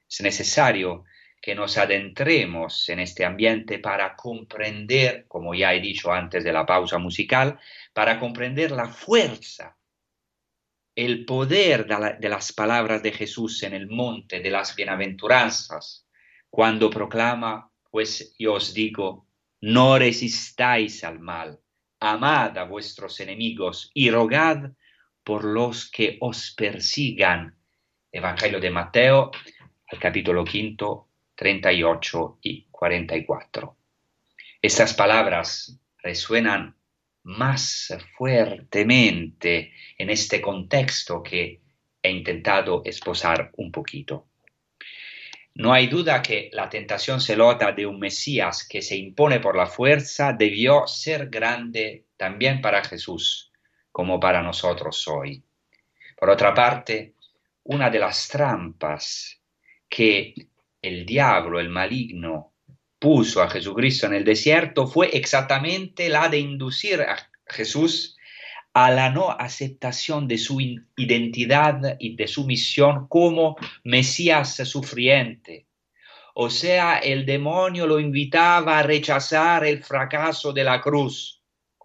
Es 0.10 0.22
necesario 0.22 1.04
que 1.42 1.54
nos 1.56 1.78
adentremos 1.78 2.90
en 2.90 3.00
este 3.00 3.24
ambiente 3.26 3.80
para 3.80 4.16
comprender, 4.16 5.26
como 5.28 5.54
ya 5.54 5.74
he 5.74 5.80
dicho 5.80 6.12
antes 6.12 6.44
de 6.44 6.52
la 6.52 6.66
pausa 6.66 6.98
musical, 6.98 7.60
para 7.94 8.20
comprender 8.20 8.72
la 8.72 8.88
fuerza, 8.88 9.78
el 10.96 11.26
poder 11.26 11.86
de, 11.86 12.00
la- 12.00 12.14
de 12.14 12.30
las 12.30 12.52
palabras 12.54 13.04
de 13.04 13.12
Jesús 13.12 13.62
en 13.64 13.74
el 13.74 13.88
monte 13.88 14.40
de 14.40 14.50
las 14.50 14.76
bienaventuranzas, 14.76 16.08
cuando 16.50 16.90
proclama, 16.90 17.72
pues 17.92 18.34
yo 18.40 18.54
os 18.56 18.74
digo, 18.74 19.28
no 19.62 19.98
resistáis 20.00 21.04
al 21.04 21.20
mal, 21.20 21.60
amad 22.00 22.58
a 22.58 22.64
vuestros 22.64 23.20
enemigos 23.20 23.92
y 23.94 24.10
rogad 24.10 24.72
por 25.28 25.44
los 25.44 25.92
que 25.92 26.16
os 26.22 26.52
persigan. 26.52 27.54
Evangelio 28.10 28.62
de 28.62 28.70
Mateo, 28.70 29.30
al 29.88 30.00
capítulo 30.00 30.46
quinto, 30.46 31.10
38 31.36 32.40
y 32.44 32.66
44. 32.72 33.76
Estas 34.62 34.94
palabras 34.94 35.78
resuenan 35.98 36.78
más 37.24 37.94
fuertemente 38.18 39.74
en 39.98 40.10
este 40.12 40.40
contexto 40.40 41.22
que 41.22 41.60
he 42.02 42.10
intentado 42.10 42.82
esposar 42.86 43.52
un 43.58 43.70
poquito. 43.70 44.30
No 45.56 45.74
hay 45.74 45.88
duda 45.88 46.22
que 46.22 46.50
la 46.54 46.70
tentación 46.70 47.20
celota 47.20 47.74
de 47.74 47.86
un 47.86 48.00
Mesías 48.00 48.66
que 48.66 48.82
se 48.82 48.96
impone 48.96 49.42
por 49.42 49.58
la 49.58 49.68
fuerza 49.68 50.32
debió 50.32 50.88
ser 50.88 51.28
grande 51.30 52.06
también 52.16 52.62
para 52.62 52.82
Jesús, 52.82 53.47
como 53.98 54.20
para 54.20 54.44
nosotros 54.44 55.08
hoy. 55.08 55.44
Por 56.16 56.30
otra 56.30 56.54
parte, 56.54 57.16
una 57.64 57.90
de 57.90 57.98
las 57.98 58.28
trampas 58.28 59.42
que 59.90 60.36
el 60.80 61.04
diablo, 61.04 61.60
el 61.60 61.70
maligno, 61.70 62.54
puso 63.00 63.42
a 63.42 63.50
Jesucristo 63.50 64.06
en 64.06 64.14
el 64.14 64.24
desierto 64.24 64.86
fue 64.86 65.08
exactamente 65.18 66.10
la 66.10 66.30
de 66.30 66.38
inducir 66.38 67.02
a 67.02 67.18
Jesús 67.48 68.16
a 68.72 68.92
la 68.92 69.10
no 69.10 69.32
aceptación 69.32 70.28
de 70.28 70.38
su 70.38 70.60
identidad 70.96 71.98
y 71.98 72.16
de 72.16 72.28
su 72.28 72.46
misión 72.46 73.08
como 73.08 73.56
Mesías 73.84 74.58
sufriente. 74.58 75.66
O 76.36 76.52
sea, 76.52 77.00
el 77.00 77.26
demonio 77.26 77.88
lo 77.88 78.00
invitaba 78.00 78.78
a 78.78 78.84
rechazar 78.84 79.66
el 79.66 79.84
fracaso 79.84 80.54
de 80.54 80.64
la 80.64 80.82
cruz, 80.82 81.37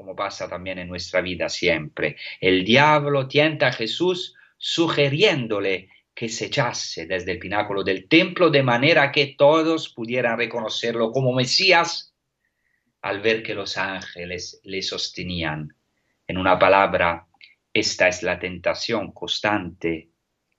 como 0.02 0.16
pasa 0.16 0.48
también 0.48 0.80
en 0.80 0.88
nuestra 0.88 1.20
vida 1.20 1.48
siempre. 1.48 2.16
El 2.40 2.64
diablo 2.64 3.28
tienta 3.28 3.68
a 3.68 3.72
Jesús 3.72 4.34
sugiriéndole 4.58 5.90
que 6.12 6.28
se 6.28 6.46
echase 6.46 7.06
desde 7.06 7.30
el 7.30 7.38
pináculo 7.38 7.84
del 7.84 8.08
templo 8.08 8.50
de 8.50 8.64
manera 8.64 9.12
que 9.12 9.36
todos 9.38 9.90
pudieran 9.90 10.38
reconocerlo 10.38 11.12
como 11.12 11.32
Mesías 11.32 12.16
al 13.00 13.20
ver 13.20 13.44
que 13.44 13.54
los 13.54 13.78
ángeles 13.78 14.60
le 14.64 14.82
sostenían. 14.82 15.68
En 16.26 16.36
una 16.36 16.58
palabra, 16.58 17.28
esta 17.72 18.08
es 18.08 18.24
la 18.24 18.40
tentación 18.40 19.12
constante 19.12 20.10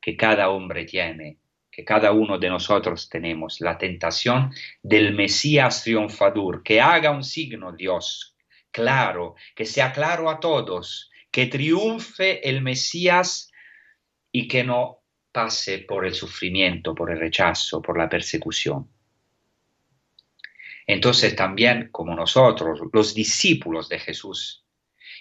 que 0.01 0.15
cada 0.15 0.51
hombre 0.51 0.85
tiene, 0.85 1.37
que 1.69 1.83
cada 1.83 2.13
uno 2.13 2.39
de 2.39 2.49
nosotros 2.49 3.09
tenemos, 3.09 3.59
la 3.59 3.77
tentación 3.77 4.53
del 4.81 5.13
Mesías 5.13 5.83
triunfador, 5.83 6.63
que 6.63 6.79
haga 6.79 7.11
un 7.11 7.23
signo 7.25 7.73
Dios 7.73 8.32
claro, 8.73 9.35
que 9.55 9.65
sea 9.65 9.93
claro 9.93 10.29
a 10.29 10.41
todos, 10.41 11.09
que 11.31 11.45
triunfe 11.45 12.47
el 12.49 12.61
Mesías 12.61 13.51
y 14.31 14.47
que 14.47 14.63
no 14.65 15.03
pase 15.31 15.79
por 15.79 16.05
el 16.05 16.13
sufrimiento, 16.13 16.93
por 16.93 17.11
el 17.11 17.19
rechazo, 17.19 17.81
por 17.81 17.97
la 17.97 18.09
persecución. 18.09 18.89
Entonces 20.85 21.35
también 21.35 21.89
como 21.91 22.13
nosotros, 22.15 22.81
los 22.91 23.13
discípulos 23.13 23.87
de 23.87 23.99
Jesús 23.99 24.65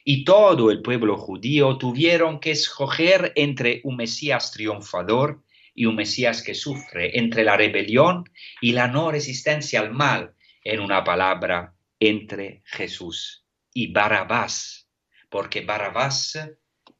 y 0.04 0.24
todo 0.24 0.70
el 0.72 0.82
pueblo 0.82 1.16
judío 1.16 1.78
tuvieron 1.78 2.40
que 2.40 2.50
escoger 2.50 3.32
entre 3.36 3.80
un 3.84 3.96
Mesías 3.96 4.50
triunfador 4.50 5.44
y 5.74 5.84
un 5.86 5.94
Mesías 5.94 6.42
que 6.42 6.54
sufre, 6.54 7.18
entre 7.18 7.44
la 7.44 7.56
rebelión 7.56 8.28
y 8.60 8.72
la 8.72 8.88
no 8.88 9.10
resistencia 9.12 9.80
al 9.80 9.92
mal, 9.92 10.34
en 10.64 10.80
una 10.80 11.04
palabra, 11.04 11.74
entre 12.00 12.62
Jesús 12.64 13.41
y 13.74 13.92
Barabás, 13.92 14.88
porque 15.28 15.62
Barabás 15.62 16.38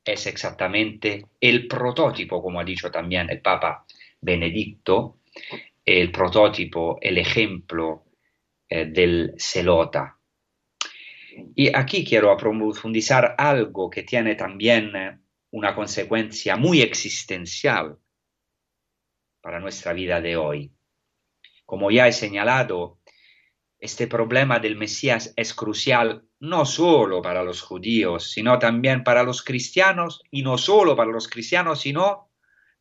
es 0.05 0.27
exactamente 0.27 1.27
el 1.41 1.69
prototipo, 1.69 2.43
como 2.43 2.61
ha 2.61 2.65
dicho 2.65 2.91
también 2.91 3.31
el 3.31 3.41
Papa 3.41 3.87
Benedicto, 4.21 5.19
el 5.85 6.11
prototipo, 6.11 6.99
el 7.01 7.19
ejemplo 7.19 8.05
eh, 8.69 8.87
del 8.87 9.35
celota. 9.39 10.19
Y 11.55 11.75
aquí 11.75 12.05
quiero 12.05 12.37
profundizar 12.37 13.35
algo 13.39 13.89
que 13.89 14.03
tiene 14.03 14.35
también 14.35 14.93
una 15.51 15.75
consecuencia 15.75 16.57
muy 16.57 16.83
existencial 16.83 17.99
para 19.41 19.61
nuestra 19.61 19.93
vida 19.93 20.21
de 20.21 20.37
hoy. 20.37 20.73
Como 21.65 21.91
ya 21.91 22.07
he 22.07 22.13
señalado, 22.13 22.99
este 23.79 24.07
problema 24.07 24.59
del 24.59 24.77
Mesías 24.77 25.33
es 25.37 25.55
crucial 25.55 26.25
no 26.43 26.67
solo 26.67 27.23
para 27.23 27.45
los 27.45 27.63
judíos, 27.63 28.33
sino 28.33 28.59
también 28.59 29.05
para 29.05 29.23
los 29.23 29.45
cristianos, 29.45 30.23
y 30.29 30.43
no 30.43 30.59
solo 30.59 30.97
para 30.97 31.13
los 31.13 31.29
cristianos, 31.29 31.83
sino 31.83 32.33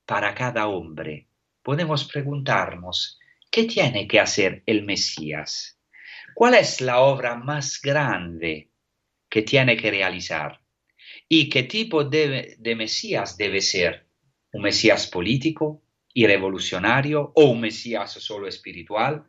para 0.04 0.34
cada 0.34 0.68
hombre. 0.68 1.28
Podemos 1.62 2.06
preguntarnos, 2.06 3.20
¿qué 3.52 3.66
tiene 3.66 4.08
que 4.08 4.20
hacer 4.20 4.64
el 4.66 4.84
Mesías? 4.84 5.80
¿Cuál 6.34 6.56
es 6.56 6.82
la 6.82 7.02
obra 7.02 7.36
más 7.36 7.80
grande 7.80 8.72
que 9.30 9.44
tiene 9.44 9.78
que 9.78 9.92
realizar? 9.92 10.60
¿Y 11.30 11.48
qué 11.48 11.62
tipo 11.62 12.04
de, 12.04 12.56
de 12.58 12.76
Mesías 12.76 13.38
debe 13.38 13.62
ser? 13.62 14.08
¿Un 14.54 14.64
Mesías 14.64 15.06
político 15.06 15.84
y 16.16 16.26
revolucionario 16.26 17.32
o 17.36 17.44
un 17.44 17.62
Mesías 17.62 18.12
solo 18.14 18.48
espiritual? 18.48 19.24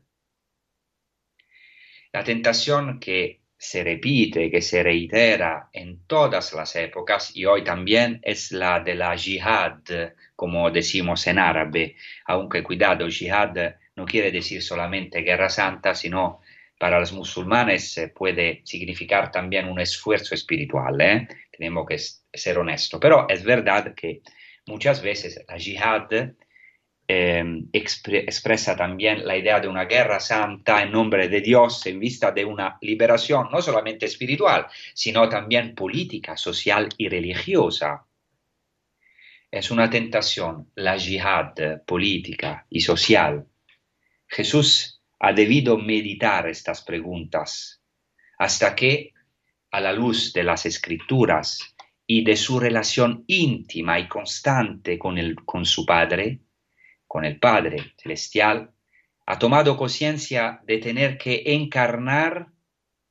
La 2.15 2.25
tentación 2.25 2.99
que 2.99 3.42
se 3.63 3.85
repite, 3.85 4.51
que 4.51 4.61
se 4.61 4.83
reitera 4.83 5.69
en 5.73 6.05
todas 6.09 6.53
las 6.53 6.75
épocas 6.75 7.31
y 7.37 7.45
hoy 7.45 7.63
también 7.63 8.19
es 8.25 8.51
la 8.51 8.81
de 8.81 8.97
la 8.97 9.17
jihad, 9.17 9.79
como 10.35 10.69
decimos 10.73 11.25
en 11.29 11.39
árabe, 11.39 11.95
aunque 12.27 12.65
cuidado, 12.65 13.09
jihad 13.09 13.77
no 13.95 14.05
quiere 14.05 14.33
decir 14.33 14.61
solamente 14.63 15.21
guerra 15.21 15.49
santa, 15.49 15.95
sino 15.95 16.41
para 16.77 16.99
los 16.99 17.13
musulmanes 17.13 18.11
puede 18.17 18.63
significar 18.65 19.31
también 19.31 19.69
un 19.69 19.79
esfuerzo 19.79 20.35
espiritual, 20.35 21.01
¿eh? 21.01 21.29
tenemos 21.57 21.87
que 21.87 21.99
ser 22.37 22.59
honestos, 22.59 22.99
pero 23.01 23.29
es 23.29 23.45
verdad 23.45 23.95
que 23.95 24.23
muchas 24.67 25.01
veces 25.01 25.41
la 25.49 25.57
jihad 25.57 26.09
expre 27.09 28.21
expresa 28.21 28.77
también 28.77 29.27
la 29.27 29.37
idea 29.37 29.61
de 29.61 29.69
una 29.69 29.85
guerra 29.85 30.21
santa 30.21 30.83
en 30.83 30.93
nombre 30.93 31.29
de 31.29 31.41
Dios 31.41 31.85
en 31.87 32.01
vista 32.01 32.33
de 32.33 32.45
una 32.45 32.79
liberación 32.81 33.49
no 33.51 33.61
solamente 33.61 34.07
espiritual, 34.07 34.67
sino 34.95 35.29
también 35.29 35.75
política, 35.75 36.37
social 36.37 36.89
y 36.97 37.09
religiosa. 37.09 38.07
Es 39.51 39.71
una 39.71 39.91
tentación, 39.91 40.71
la 40.77 40.99
jihad 40.99 41.83
política 41.87 42.67
y 42.71 42.81
social. 42.81 43.47
Jesús 44.27 45.03
ha 45.19 45.33
debido 45.33 45.77
meditar 45.77 46.49
estas 46.49 46.83
preguntas 46.83 47.83
hasta 48.39 48.75
que, 48.75 49.13
a 49.71 49.81
la 49.81 49.93
luz 49.93 50.33
de 50.33 50.43
las 50.43 50.67
escrituras 50.67 51.61
y 52.07 52.25
de 52.25 52.37
su 52.37 52.59
relación 52.59 53.25
íntima 53.27 53.99
y 53.99 54.09
constante 54.09 54.99
con, 54.99 55.19
el, 55.19 55.37
con 55.37 55.65
su 55.65 55.87
Padre, 55.87 56.41
con 57.13 57.27
el 57.27 57.39
Padre 57.39 57.93
Celestial, 57.99 58.71
ha 59.27 59.39
tomado 59.39 59.77
conciencia 59.77 60.63
de 60.67 60.79
tener 60.79 61.19
que 61.19 61.43
encarnar, 61.45 62.47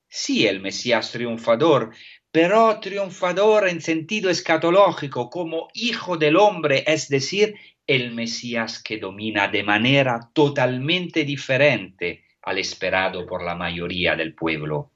sí, 0.08 0.48
el 0.48 0.60
Mesías 0.60 1.12
triunfador, 1.12 1.94
pero 2.32 2.80
triunfador 2.80 3.70
en 3.70 3.80
sentido 3.80 4.32
escatológico, 4.32 5.30
como 5.30 5.68
hijo 5.76 6.18
del 6.18 6.38
hombre, 6.38 6.84
es 6.88 7.10
decir, 7.10 7.54
el 7.86 8.16
Mesías 8.16 8.82
que 8.82 8.98
domina 8.98 9.50
de 9.50 9.62
manera 9.62 10.32
totalmente 10.34 11.24
diferente 11.24 12.24
al 12.42 12.58
esperado 12.58 13.28
por 13.28 13.44
la 13.44 13.54
mayoría 13.54 14.16
del 14.16 14.34
pueblo. 14.34 14.94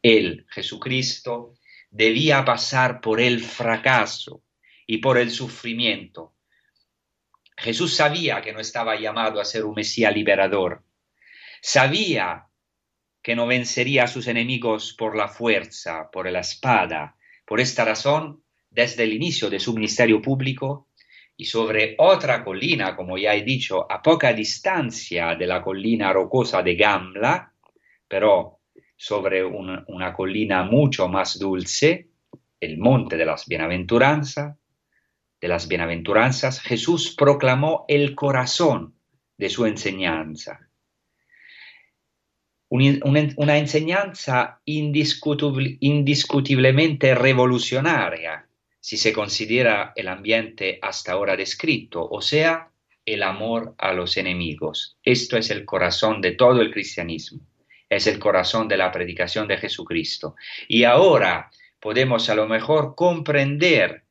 Él, 0.00 0.46
Jesucristo, 0.48 1.54
debía 1.90 2.44
pasar 2.44 3.00
por 3.00 3.20
el 3.20 3.40
fracaso 3.40 4.44
y 4.86 4.98
por 4.98 5.18
el 5.18 5.32
sufrimiento. 5.32 6.37
Jesús 7.58 7.96
sabía 7.96 8.40
que 8.40 8.52
no 8.52 8.60
estaba 8.60 8.96
llamado 8.98 9.40
a 9.40 9.44
ser 9.44 9.64
un 9.64 9.74
Mesías 9.74 10.14
liberador. 10.14 10.84
Sabía 11.60 12.46
que 13.22 13.34
no 13.34 13.46
vencería 13.46 14.04
a 14.04 14.08
sus 14.08 14.28
enemigos 14.28 14.94
por 14.96 15.16
la 15.16 15.28
fuerza, 15.28 16.08
por 16.10 16.30
la 16.30 16.40
espada. 16.40 17.16
Por 17.44 17.60
esta 17.60 17.84
razón, 17.84 18.42
desde 18.70 19.02
el 19.04 19.12
inicio 19.12 19.50
de 19.50 19.58
su 19.58 19.74
ministerio 19.74 20.22
público, 20.22 20.88
y 21.36 21.44
sobre 21.44 21.94
otra 21.98 22.44
colina, 22.44 22.96
como 22.96 23.16
ya 23.16 23.34
he 23.34 23.42
dicho, 23.42 23.90
a 23.90 24.02
poca 24.02 24.32
distancia 24.32 25.34
de 25.34 25.46
la 25.46 25.62
colina 25.62 26.12
rocosa 26.12 26.62
de 26.62 26.74
Gamla, 26.74 27.52
pero 28.08 28.60
sobre 28.96 29.44
un- 29.44 29.84
una 29.88 30.12
colina 30.12 30.64
mucho 30.64 31.08
más 31.08 31.38
dulce, 31.38 32.08
el 32.60 32.78
monte 32.78 33.16
de 33.16 33.24
las 33.24 33.46
bienaventuranzas, 33.46 34.57
de 35.40 35.48
las 35.48 35.68
bienaventuranzas, 35.68 36.60
Jesús 36.60 37.14
proclamó 37.16 37.84
el 37.88 38.14
corazón 38.14 38.94
de 39.36 39.48
su 39.48 39.66
enseñanza. 39.66 40.68
Un- 42.70 43.00
Una, 43.36 43.56
enseñanza 43.56 44.60
indiscutible- 44.66 45.78
indiscutiblemente 45.80 47.14
revolucionaria 47.14 48.46
si 48.80 48.96
se 48.96 49.12
considera 49.12 49.92
el 49.96 50.08
ambiente 50.08 50.78
hasta 50.82 51.12
ahora 51.12 51.36
descrito, 51.36 52.06
o 52.08 52.20
sea, 52.20 52.70
el 53.06 53.22
amor 53.22 53.74
a 53.78 53.92
los 53.92 54.16
enemigos. 54.18 54.98
Esto 55.02 55.36
es 55.38 55.50
el 55.50 55.64
corazón 55.64 56.20
de 56.20 56.32
todo 56.32 56.60
el 56.60 56.70
cristianismo, 56.70 57.40
es 57.88 58.06
el 58.06 58.18
corazón 58.18 58.68
de 58.68 58.76
la 58.76 58.92
predicación 58.92 59.48
de 59.48 59.56
Jesucristo. 59.56 60.36
Y 60.68 60.84
ahora 60.84 61.50
podemos 61.80 62.28
a 62.28 62.34
lo 62.34 62.46
mejor 62.46 62.94
comprender 62.94 64.04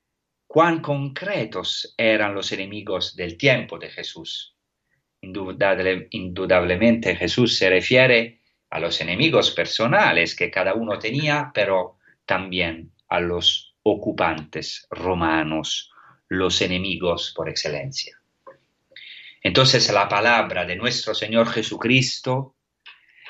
cuán 0.48 0.82
concretos 0.82 1.94
eran 1.98 2.34
los 2.34 2.52
enemigos 2.52 3.16
del 3.16 3.38
tiempo 3.38 3.78
de 3.78 3.90
Jesús. 3.90 4.56
Indudable- 5.22 6.08
indudablemente 6.12 7.16
Jesús 7.16 7.58
se 7.58 7.70
refiere 7.70 8.42
a 8.70 8.80
los 8.80 9.00
enemigos 9.02 9.52
personales 9.52 10.36
que 10.36 10.50
cada 10.50 10.74
uno 10.74 10.98
tenía, 10.98 11.52
pero 11.54 11.98
también 12.26 12.92
a 13.10 13.20
los 13.20 13.76
ocupantes 13.84 14.88
romanos, 14.90 15.92
los 16.30 16.62
enemigos 16.62 17.34
por 17.36 17.50
excelencia. 17.50 18.20
Entonces 19.42 19.92
la 19.94 20.10
palabra 20.10 20.66
de 20.66 20.76
nuestro 20.76 21.14
Señor 21.14 21.48
Jesucristo, 21.48 22.56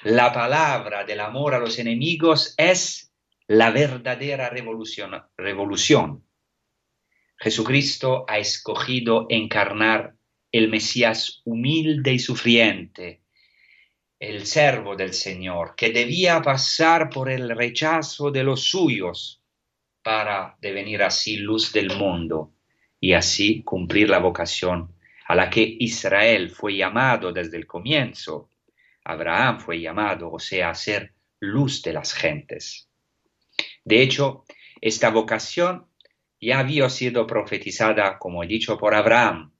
la 0.04 0.32
palabra 0.32 1.04
del 1.04 1.20
amor 1.20 1.54
a 1.54 1.60
los 1.60 1.78
enemigos 1.80 2.54
es 2.58 3.12
la 3.48 3.72
verdadera 3.72 4.50
revolución. 4.50 5.22
revolución. 5.38 6.27
Jesucristo 7.38 8.26
ha 8.28 8.40
escogido 8.40 9.28
encarnar 9.30 10.16
el 10.52 10.70
Mesías 10.70 11.42
humilde 11.46 12.14
y 12.14 12.20
sufriente, 12.20 13.22
el 14.20 14.46
servo 14.48 14.96
del 14.96 15.14
Señor, 15.14 15.76
que 15.76 15.92
debía 15.92 16.42
pasar 16.42 17.10
por 17.10 17.30
el 17.30 17.56
rechazo 17.56 18.32
de 18.32 18.44
los 18.44 18.64
suyos 18.64 19.44
para 20.02 20.58
devenir 20.60 21.04
así 21.04 21.38
luz 21.38 21.72
del 21.72 21.96
mundo 21.96 22.54
y 23.00 23.14
así 23.14 23.62
cumplir 23.64 24.10
la 24.10 24.20
vocación 24.20 24.96
a 25.28 25.36
la 25.36 25.50
que 25.50 25.78
Israel 25.80 26.50
fue 26.50 26.78
llamado 26.78 27.32
desde 27.32 27.58
el 27.58 27.68
comienzo. 27.68 28.50
Abraham 29.04 29.60
fue 29.60 29.80
llamado, 29.80 30.32
o 30.32 30.40
sea, 30.40 30.72
a 30.72 30.76
ser 30.76 31.14
luz 31.40 31.84
de 31.84 31.94
las 31.94 32.14
gentes. 32.14 32.90
De 33.84 34.02
hecho, 34.02 34.46
esta 34.82 35.10
vocación 35.10 35.86
ya 36.40 36.60
había 36.60 36.90
sido 36.90 37.26
profetizada, 37.26 38.18
como 38.20 38.44
dicho, 38.44 38.78
por 38.78 38.94
Abraham, 38.94 39.54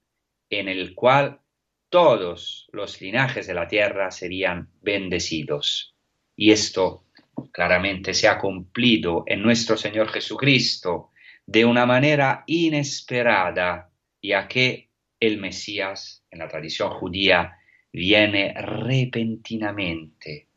en 0.50 0.68
el 0.68 0.94
cual 0.94 1.42
todos 1.90 2.68
los 2.72 3.02
linajes 3.02 3.48
de 3.48 3.54
la 3.54 3.68
tierra 3.68 4.12
serían 4.12 4.70
bendecidos. 4.82 5.96
Y 6.36 6.52
esto 6.52 7.06
claramente 7.52 8.14
se 8.14 8.28
ha 8.28 8.38
cumplido 8.38 9.24
en 9.26 9.42
nuestro 9.42 9.78
Señor 9.78 10.10
Jesucristo 10.10 11.12
de 11.46 11.66
una 11.66 11.86
manera 11.86 12.44
inesperada, 12.46 13.90
ya 14.22 14.48
que 14.48 14.90
el 15.20 15.38
Mesías, 15.40 16.24
en 16.30 16.40
la 16.40 16.48
tradición 16.48 16.90
judía, 16.92 17.58
viene 17.92 18.54
repentinamente. 18.54 20.48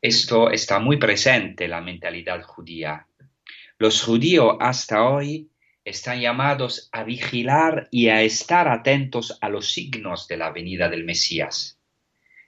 Esto 0.00 0.50
está 0.50 0.78
muy 0.78 0.98
presente 0.98 1.64
en 1.64 1.70
la 1.70 1.80
mentalidad 1.80 2.42
judía. 2.42 3.05
Los 3.78 4.02
judíos 4.02 4.56
hasta 4.60 5.06
hoy 5.06 5.50
están 5.84 6.18
llamados 6.22 6.88
a 6.92 7.04
vigilar 7.04 7.88
y 7.90 8.08
a 8.08 8.22
estar 8.22 8.68
atentos 8.68 9.36
a 9.42 9.50
los 9.50 9.70
signos 9.70 10.26
de 10.28 10.38
la 10.38 10.50
venida 10.50 10.88
del 10.88 11.04
Mesías. 11.04 11.78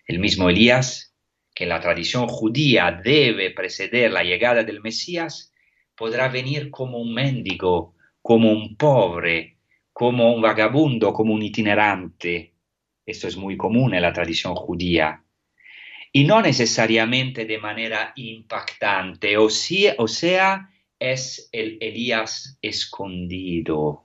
El 0.06 0.20
mismo 0.20 0.48
Elías, 0.48 1.14
que 1.54 1.64
en 1.64 1.70
la 1.70 1.80
tradición 1.80 2.28
judía 2.28 3.02
debe 3.04 3.50
preceder 3.50 4.10
la 4.10 4.24
llegada 4.24 4.64
del 4.64 4.80
Mesías, 4.80 5.52
podrá 5.94 6.28
venir 6.28 6.70
como 6.70 6.96
un 6.96 7.12
mendigo, 7.12 7.94
como 8.22 8.50
un 8.50 8.76
pobre, 8.76 9.58
como 9.92 10.32
un 10.34 10.40
vagabundo, 10.40 11.12
como 11.12 11.34
un 11.34 11.42
itinerante. 11.42 12.54
Esto 13.04 13.28
es 13.28 13.36
muy 13.36 13.58
común 13.58 13.92
en 13.92 14.00
la 14.00 14.14
tradición 14.14 14.54
judía. 14.54 15.22
Y 16.10 16.24
no 16.24 16.40
necesariamente 16.40 17.44
de 17.44 17.58
manera 17.58 18.14
impactante, 18.16 19.36
o, 19.36 19.44
o 19.44 20.08
sea, 20.08 20.70
es 20.98 21.48
el 21.52 21.78
Elías 21.80 22.58
escondido, 22.60 24.04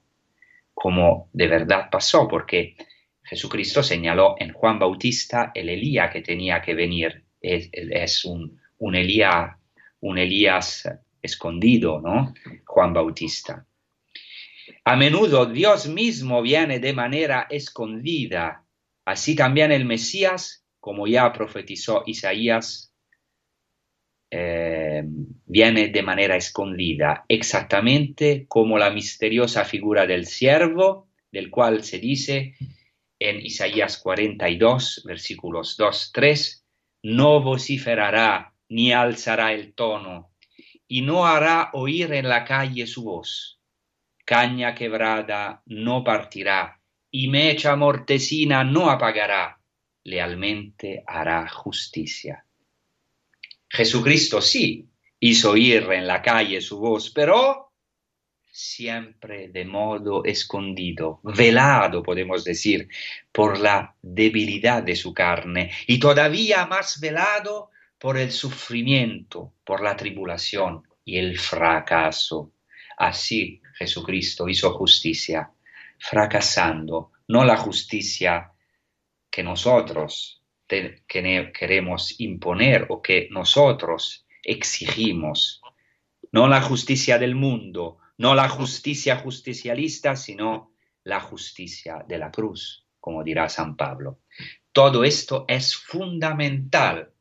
como 0.73 1.29
de 1.33 1.47
verdad 1.47 1.89
pasó, 1.91 2.27
porque 2.27 2.75
Jesucristo 3.23 3.81
señaló 3.81 4.35
en 4.39 4.53
Juan 4.53 4.79
Bautista 4.79 5.51
el 5.55 5.69
Elías 5.69 6.11
que 6.11 6.21
tenía 6.21 6.61
que 6.61 6.73
venir. 6.73 7.23
Es, 7.41 8.23
un, 8.23 8.59
un, 8.77 8.95
Elías, 8.95 9.57
un 9.99 10.17
Elías 10.17 10.89
escondido, 11.21 11.99
¿no? 11.99 12.33
Juan 12.65 12.93
Bautista. 12.93 13.65
A 14.85 14.95
menudo 14.95 15.45
Dios 15.45 15.87
mismo 15.87 16.41
viene 16.41 16.79
de 16.79 16.93
manera 16.93 17.47
escondida. 17.49 18.65
Así 19.05 19.35
también 19.35 19.71
el 19.71 19.85
Mesías, 19.85 20.65
como 20.79 21.07
ya 21.07 21.33
profetizó 21.33 22.03
Isaías, 22.05 22.92
eh, 24.35 25.03
viene 25.45 25.89
de 25.89 26.01
manera 26.01 26.35
escondida, 26.35 27.23
exactamente 27.27 28.47
como 28.47 28.79
la 28.79 28.89
misteriosa 28.89 29.63
figura 29.63 30.07
del 30.07 30.25
siervo, 30.25 31.07
del 31.31 31.51
cual 31.51 31.83
se 31.83 31.99
dice 31.99 32.55
en 33.19 33.45
Isaías 33.45 33.99
42, 33.99 35.03
versículos 35.05 35.77
2, 35.77 36.11
3, 36.15 36.65
no 37.03 37.43
vociferará 37.43 38.55
ni 38.69 38.91
alzará 38.91 39.53
el 39.53 39.75
tono, 39.75 40.31
y 40.87 41.03
no 41.03 41.27
hará 41.27 41.69
oír 41.73 42.11
en 42.13 42.27
la 42.27 42.43
calle 42.43 42.87
su 42.87 43.03
voz. 43.03 43.61
Caña 44.25 44.73
quebrada 44.73 45.61
no 45.67 46.03
partirá, 46.03 46.81
y 47.11 47.27
mecha 47.27 47.75
mortecina 47.75 48.63
no 48.63 48.89
apagará, 48.89 49.59
lealmente 50.03 51.03
hará 51.05 51.47
justicia. 51.47 52.47
Jesucristo 53.75 54.39
sí 54.39 54.87
hizo 55.19 55.51
oír 55.51 55.91
en 55.91 56.05
la 56.05 56.21
calle 56.21 56.61
su 56.61 56.77
voz, 56.77 57.09
pero 57.09 57.71
siempre 58.51 59.47
de 59.47 59.65
modo 59.65 60.23
escondido, 60.23 61.19
velado, 61.23 62.03
podemos 62.03 62.43
decir, 62.43 62.87
por 63.31 63.59
la 63.59 63.95
debilidad 63.99 64.83
de 64.83 64.95
su 64.95 65.11
carne 65.11 65.71
y 65.87 65.97
todavía 65.97 66.67
más 66.67 66.99
velado 66.99 67.71
por 67.97 68.19
el 68.19 68.31
sufrimiento, 68.31 69.55
por 69.63 69.81
la 69.81 69.95
tribulación 69.95 70.83
y 71.03 71.17
el 71.17 71.39
fracaso. 71.39 72.51
Así 72.95 73.59
Jesucristo 73.73 74.47
hizo 74.47 74.71
justicia, 74.73 75.49
fracasando, 75.97 77.11
no 77.27 77.43
la 77.43 77.57
justicia 77.57 78.51
que 79.31 79.41
nosotros 79.41 80.42
que 81.07 81.51
queremos 81.51 82.19
imponer 82.19 82.87
o 82.89 83.01
que 83.01 83.27
nosotros 83.31 84.25
exigimos, 84.43 85.61
no 86.31 86.47
la 86.47 86.61
justicia 86.61 87.17
del 87.17 87.35
mundo, 87.35 87.99
no 88.17 88.35
la 88.35 88.49
justicia 88.49 89.17
justicialista, 89.17 90.15
sino 90.15 90.73
la 91.03 91.19
justicia 91.19 92.03
de 92.07 92.17
la 92.17 92.31
cruz, 92.31 92.85
como 92.99 93.23
dirá 93.23 93.49
San 93.49 93.75
Pablo. 93.75 94.19
Todo 94.71 95.03
esto 95.03 95.45
es 95.47 95.75
fundamental 95.75 97.11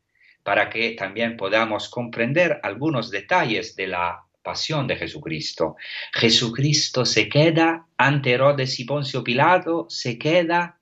para 0.43 0.69
que 0.69 0.91
también 0.91 1.37
podamos 1.37 1.89
comprender 1.89 2.59
algunos 2.63 3.09
detalles 3.09 3.75
de 3.75 3.87
la 3.87 4.23
pasión 4.41 4.87
de 4.87 4.97
Jesucristo. 4.97 5.77
Jesucristo 6.13 7.05
se 7.05 7.29
queda 7.29 7.87
ante 7.97 8.31
Herodes 8.31 8.79
y 8.79 8.85
Poncio 8.85 9.23
Pilato, 9.23 9.85
se 9.89 10.17
queda 10.17 10.79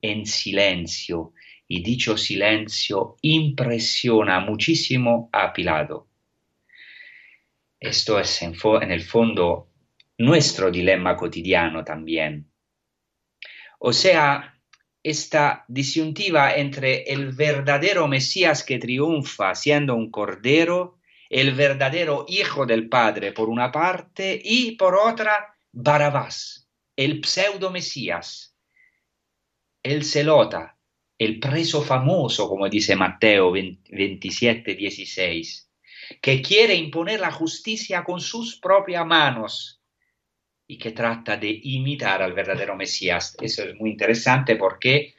en 0.00 0.24
silencio 0.26 1.32
y 1.72 1.82
dicho 1.82 2.18
silencio 2.18 3.16
impresiona 3.22 4.40
muchísimo 4.40 5.30
a 5.32 5.54
Pilato. 5.54 6.06
Esto 7.80 8.20
es 8.20 8.42
en, 8.42 8.54
en, 8.82 8.90
el 8.90 9.00
fondo 9.00 9.70
nuestro 10.18 10.70
dilema 10.70 11.16
cotidiano 11.16 11.82
también. 11.82 12.46
O 13.78 13.94
sea, 13.94 14.60
esta 15.02 15.64
disyuntiva 15.66 16.54
entre 16.56 17.04
el 17.04 17.32
verdadero 17.32 18.06
Mesías 18.06 18.64
que 18.64 18.78
triunfa 18.78 19.54
siendo 19.54 19.94
un 19.94 20.10
cordero, 20.10 20.98
el 21.30 21.54
verdadero 21.54 22.26
Hijo 22.28 22.66
del 22.66 22.90
Padre 22.90 23.32
por 23.32 23.48
una 23.48 23.72
parte 23.72 24.38
y 24.44 24.72
por 24.72 24.94
otra 24.94 25.56
Barabás, 25.72 26.68
el 26.96 27.24
pseudo 27.24 27.70
Mesías, 27.70 28.54
el 29.82 30.04
celota, 30.04 30.71
el 31.24 31.38
preso 31.38 31.82
famoso, 31.82 32.48
como 32.48 32.68
dice 32.68 32.96
Mateo 32.96 33.52
27, 33.52 34.74
16, 34.74 35.70
que 36.20 36.42
quiere 36.42 36.74
imponer 36.74 37.20
la 37.20 37.30
justicia 37.30 38.02
con 38.04 38.20
sus 38.20 38.58
propias 38.58 39.06
manos 39.06 39.80
y 40.66 40.78
que 40.78 40.92
trata 40.92 41.36
de 41.36 41.60
imitar 41.62 42.22
al 42.22 42.32
verdadero 42.32 42.76
Mesías. 42.76 43.36
Eso 43.40 43.62
es 43.62 43.74
muy 43.76 43.90
interesante 43.90 44.56
porque 44.56 45.14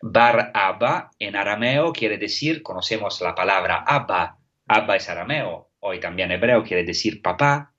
Bar 0.00 0.52
Abba 0.54 1.10
en 1.18 1.36
arameo 1.36 1.92
quiere 1.92 2.18
decir, 2.18 2.62
conocemos 2.62 3.20
la 3.20 3.34
palabra 3.34 3.84
Abba, 3.86 4.38
Abba 4.66 4.96
es 4.96 5.08
arameo, 5.08 5.70
hoy 5.80 6.00
también 6.00 6.30
hebreo 6.30 6.62
quiere 6.62 6.84
decir 6.84 7.22
papá. 7.22 7.72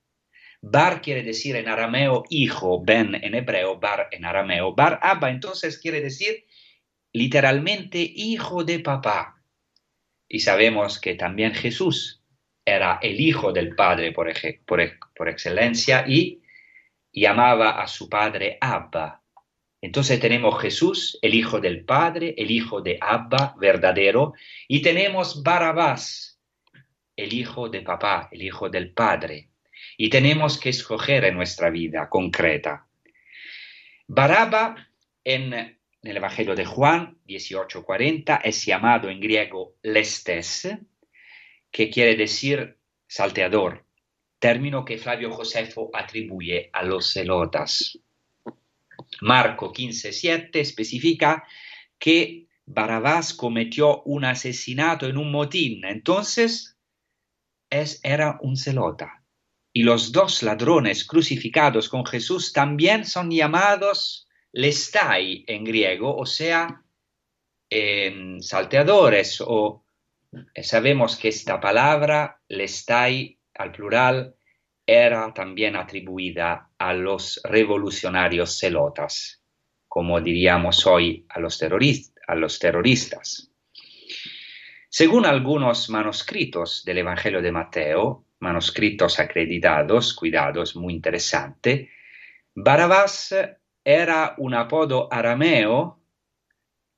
Bar 0.60 1.00
quiere 1.00 1.22
decir 1.22 1.54
en 1.56 1.68
arameo 1.68 2.24
hijo, 2.30 2.82
Ben 2.84 3.14
en 3.14 3.34
hebreo, 3.34 3.78
Bar 3.78 4.08
en 4.10 4.24
arameo. 4.24 4.74
Bar 4.74 4.98
Abba 5.02 5.30
entonces 5.30 5.78
quiere 5.78 6.00
decir 6.00 6.44
literalmente 7.12 7.98
hijo 8.00 8.64
de 8.64 8.80
papá. 8.80 9.42
Y 10.28 10.40
sabemos 10.40 11.00
que 11.00 11.14
también 11.14 11.54
Jesús 11.54 12.22
era 12.64 12.98
el 13.02 13.20
hijo 13.20 13.52
del 13.52 13.74
Padre 13.74 14.12
por, 14.12 14.30
por, 14.66 14.80
por 15.16 15.28
excelencia 15.28 16.04
y 16.06 16.42
llamaba 17.12 17.82
a 17.82 17.86
su 17.86 18.08
Padre 18.08 18.58
Abba. 18.60 19.22
Entonces 19.80 20.18
tenemos 20.18 20.60
Jesús, 20.60 21.18
el 21.22 21.34
Hijo 21.34 21.60
del 21.60 21.84
Padre, 21.84 22.34
el 22.36 22.50
Hijo 22.50 22.80
de 22.80 22.98
Abba, 23.00 23.54
verdadero, 23.58 24.34
y 24.66 24.82
tenemos 24.82 25.42
Barabás, 25.42 26.40
el 27.16 27.32
Hijo 27.32 27.68
de 27.68 27.82
Papá, 27.82 28.28
el 28.32 28.42
Hijo 28.42 28.68
del 28.68 28.92
Padre. 28.92 29.50
Y 29.96 30.10
tenemos 30.10 30.58
que 30.58 30.70
escoger 30.70 31.24
en 31.24 31.36
nuestra 31.36 31.70
vida 31.70 32.08
concreta. 32.08 32.88
Baraba 34.08 34.88
en, 35.22 35.77
el 36.02 36.16
Evangelio 36.16 36.54
de 36.54 36.64
Juan 36.64 37.18
18:40 37.26 38.40
es 38.44 38.64
llamado 38.64 39.10
en 39.10 39.20
griego 39.20 39.74
lestes, 39.82 40.68
que 41.70 41.90
quiere 41.90 42.16
decir 42.16 42.78
salteador, 43.06 43.84
término 44.38 44.84
que 44.84 44.98
Flavio 44.98 45.30
Josefo 45.32 45.90
atribuye 45.92 46.70
a 46.72 46.82
los 46.84 47.12
celotas. 47.12 47.98
Marco 49.20 49.72
15:7 49.72 50.60
especifica 50.60 51.44
que 51.98 52.46
Barabás 52.64 53.34
cometió 53.34 54.02
un 54.02 54.24
asesinato 54.24 55.06
en 55.06 55.16
un 55.16 55.32
motín, 55.32 55.84
entonces 55.84 56.76
es, 57.70 58.00
era 58.02 58.38
un 58.42 58.56
celota. 58.56 59.24
Y 59.72 59.82
los 59.82 60.12
dos 60.12 60.42
ladrones 60.42 61.04
crucificados 61.04 61.88
con 61.88 62.04
Jesús 62.06 62.52
también 62.52 63.04
son 63.04 63.30
llamados 63.30 64.27
lestai 64.52 65.44
en 65.46 65.64
griego, 65.64 66.16
o 66.16 66.26
sea, 66.26 66.82
eh, 67.70 68.36
salteadores, 68.40 69.40
o 69.40 69.84
eh, 70.54 70.62
sabemos 70.62 71.16
que 71.16 71.28
esta 71.28 71.60
palabra, 71.60 72.40
lestai 72.48 73.38
al 73.54 73.72
plural, 73.72 74.34
era 74.86 75.32
también 75.34 75.76
atribuida 75.76 76.70
a 76.78 76.94
los 76.94 77.40
revolucionarios 77.44 78.58
celotas, 78.58 79.42
como 79.86 80.20
diríamos 80.20 80.86
hoy 80.86 81.26
a 81.28 81.40
los, 81.40 81.62
a 81.62 82.34
los 82.34 82.58
terroristas. 82.58 83.52
Según 84.88 85.26
algunos 85.26 85.90
manuscritos 85.90 86.82
del 86.86 86.98
Evangelio 86.98 87.42
de 87.42 87.52
Mateo, 87.52 88.24
manuscritos 88.40 89.20
acreditados, 89.20 90.14
cuidados, 90.14 90.74
muy 90.74 90.94
interesante, 90.94 91.90
Barabás 92.54 93.34
era 93.90 94.34
un 94.36 94.52
apodo 94.52 95.08
arameo, 95.10 95.98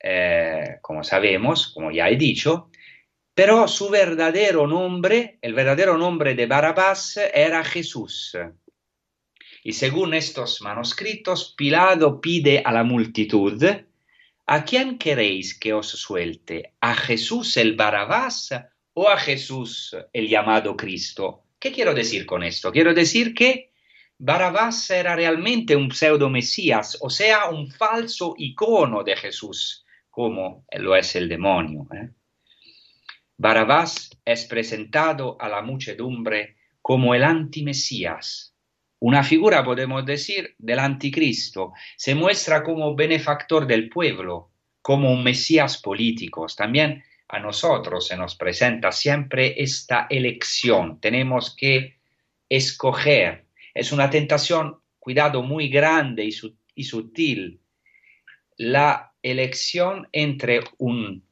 eh, 0.02 0.78
como 0.82 1.04
sabemos, 1.04 1.68
como 1.68 1.92
ya 1.92 2.08
he 2.08 2.16
dicho, 2.16 2.68
pero 3.32 3.68
su 3.68 3.90
verdadero 3.90 4.66
nombre, 4.66 5.38
el 5.40 5.54
verdadero 5.54 5.96
nombre 5.96 6.34
de 6.34 6.46
Barabás 6.46 7.16
era 7.32 7.62
Jesús. 7.62 8.36
Y 9.62 9.74
según 9.74 10.14
estos 10.14 10.62
manuscritos, 10.62 11.54
Pilato 11.56 12.20
pide 12.20 12.60
a 12.64 12.72
la 12.72 12.82
multitud, 12.82 13.62
¿a 14.46 14.64
quién 14.64 14.98
queréis 14.98 15.56
que 15.56 15.72
os 15.72 15.90
suelte? 15.90 16.74
¿A 16.80 16.96
Jesús 16.96 17.56
el 17.56 17.76
Barabás 17.76 18.50
o 18.94 19.08
a 19.08 19.16
Jesús 19.16 19.96
el 20.12 20.28
llamado 20.28 20.76
Cristo? 20.76 21.44
¿Qué 21.60 21.70
quiero 21.70 21.94
decir 21.94 22.26
con 22.26 22.42
esto? 22.42 22.72
Quiero 22.72 22.94
decir 22.94 23.32
que 23.32 23.69
Barabás 24.22 24.90
era 24.90 25.16
realmente 25.16 25.74
un 25.74 25.90
pseudo 25.90 26.28
Mesías, 26.28 26.98
o 27.00 27.08
sea, 27.08 27.48
un 27.48 27.70
falso 27.70 28.34
icono 28.36 29.02
de 29.02 29.16
Jesús, 29.16 29.86
como 30.10 30.66
lo 30.72 30.94
es 30.94 31.16
el 31.16 31.26
demonio. 31.26 31.88
¿eh? 31.94 32.10
Barabás 33.38 34.10
es 34.22 34.44
presentado 34.44 35.40
a 35.40 35.48
la 35.48 35.62
muchedumbre 35.62 36.58
como 36.82 37.14
el 37.14 37.24
antimesías, 37.24 38.54
una 38.98 39.24
figura, 39.24 39.64
podemos 39.64 40.04
decir, 40.04 40.54
del 40.58 40.80
anticristo. 40.80 41.72
Se 41.96 42.14
muestra 42.14 42.62
como 42.62 42.94
benefactor 42.94 43.66
del 43.66 43.88
pueblo, 43.88 44.50
como 44.82 45.10
un 45.10 45.24
mesías 45.24 45.80
político. 45.80 46.44
También 46.54 47.02
a 47.28 47.38
nosotros 47.38 48.06
se 48.06 48.18
nos 48.18 48.36
presenta 48.36 48.92
siempre 48.92 49.54
esta 49.56 50.06
elección. 50.10 51.00
Tenemos 51.00 51.56
que 51.56 51.96
escoger. 52.50 53.46
Es 53.80 53.92
una 53.92 54.10
tentación, 54.10 54.78
cuidado, 54.98 55.42
muy 55.42 55.70
grande 55.70 56.28
y, 56.74 56.84
sutil. 56.84 57.62
La 58.58 59.14
elección 59.22 60.06
entre 60.12 60.60
un 60.76 61.24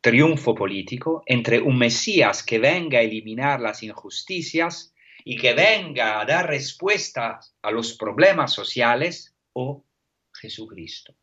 triunfo 0.00 0.56
político, 0.56 1.22
entre 1.24 1.60
un 1.60 1.78
Mesías 1.78 2.42
que 2.42 2.58
venga 2.58 2.98
a 2.98 3.02
eliminar 3.02 3.60
las 3.60 3.84
injusticias 3.84 4.92
y 5.24 5.36
que 5.36 5.54
venga 5.54 6.20
a 6.20 6.24
dar 6.24 6.48
respuesta 6.48 7.38
a 7.62 7.70
los 7.70 7.96
problemas 7.96 8.52
sociales, 8.52 9.36
o 9.52 9.84
Jesucristo, 10.32 11.14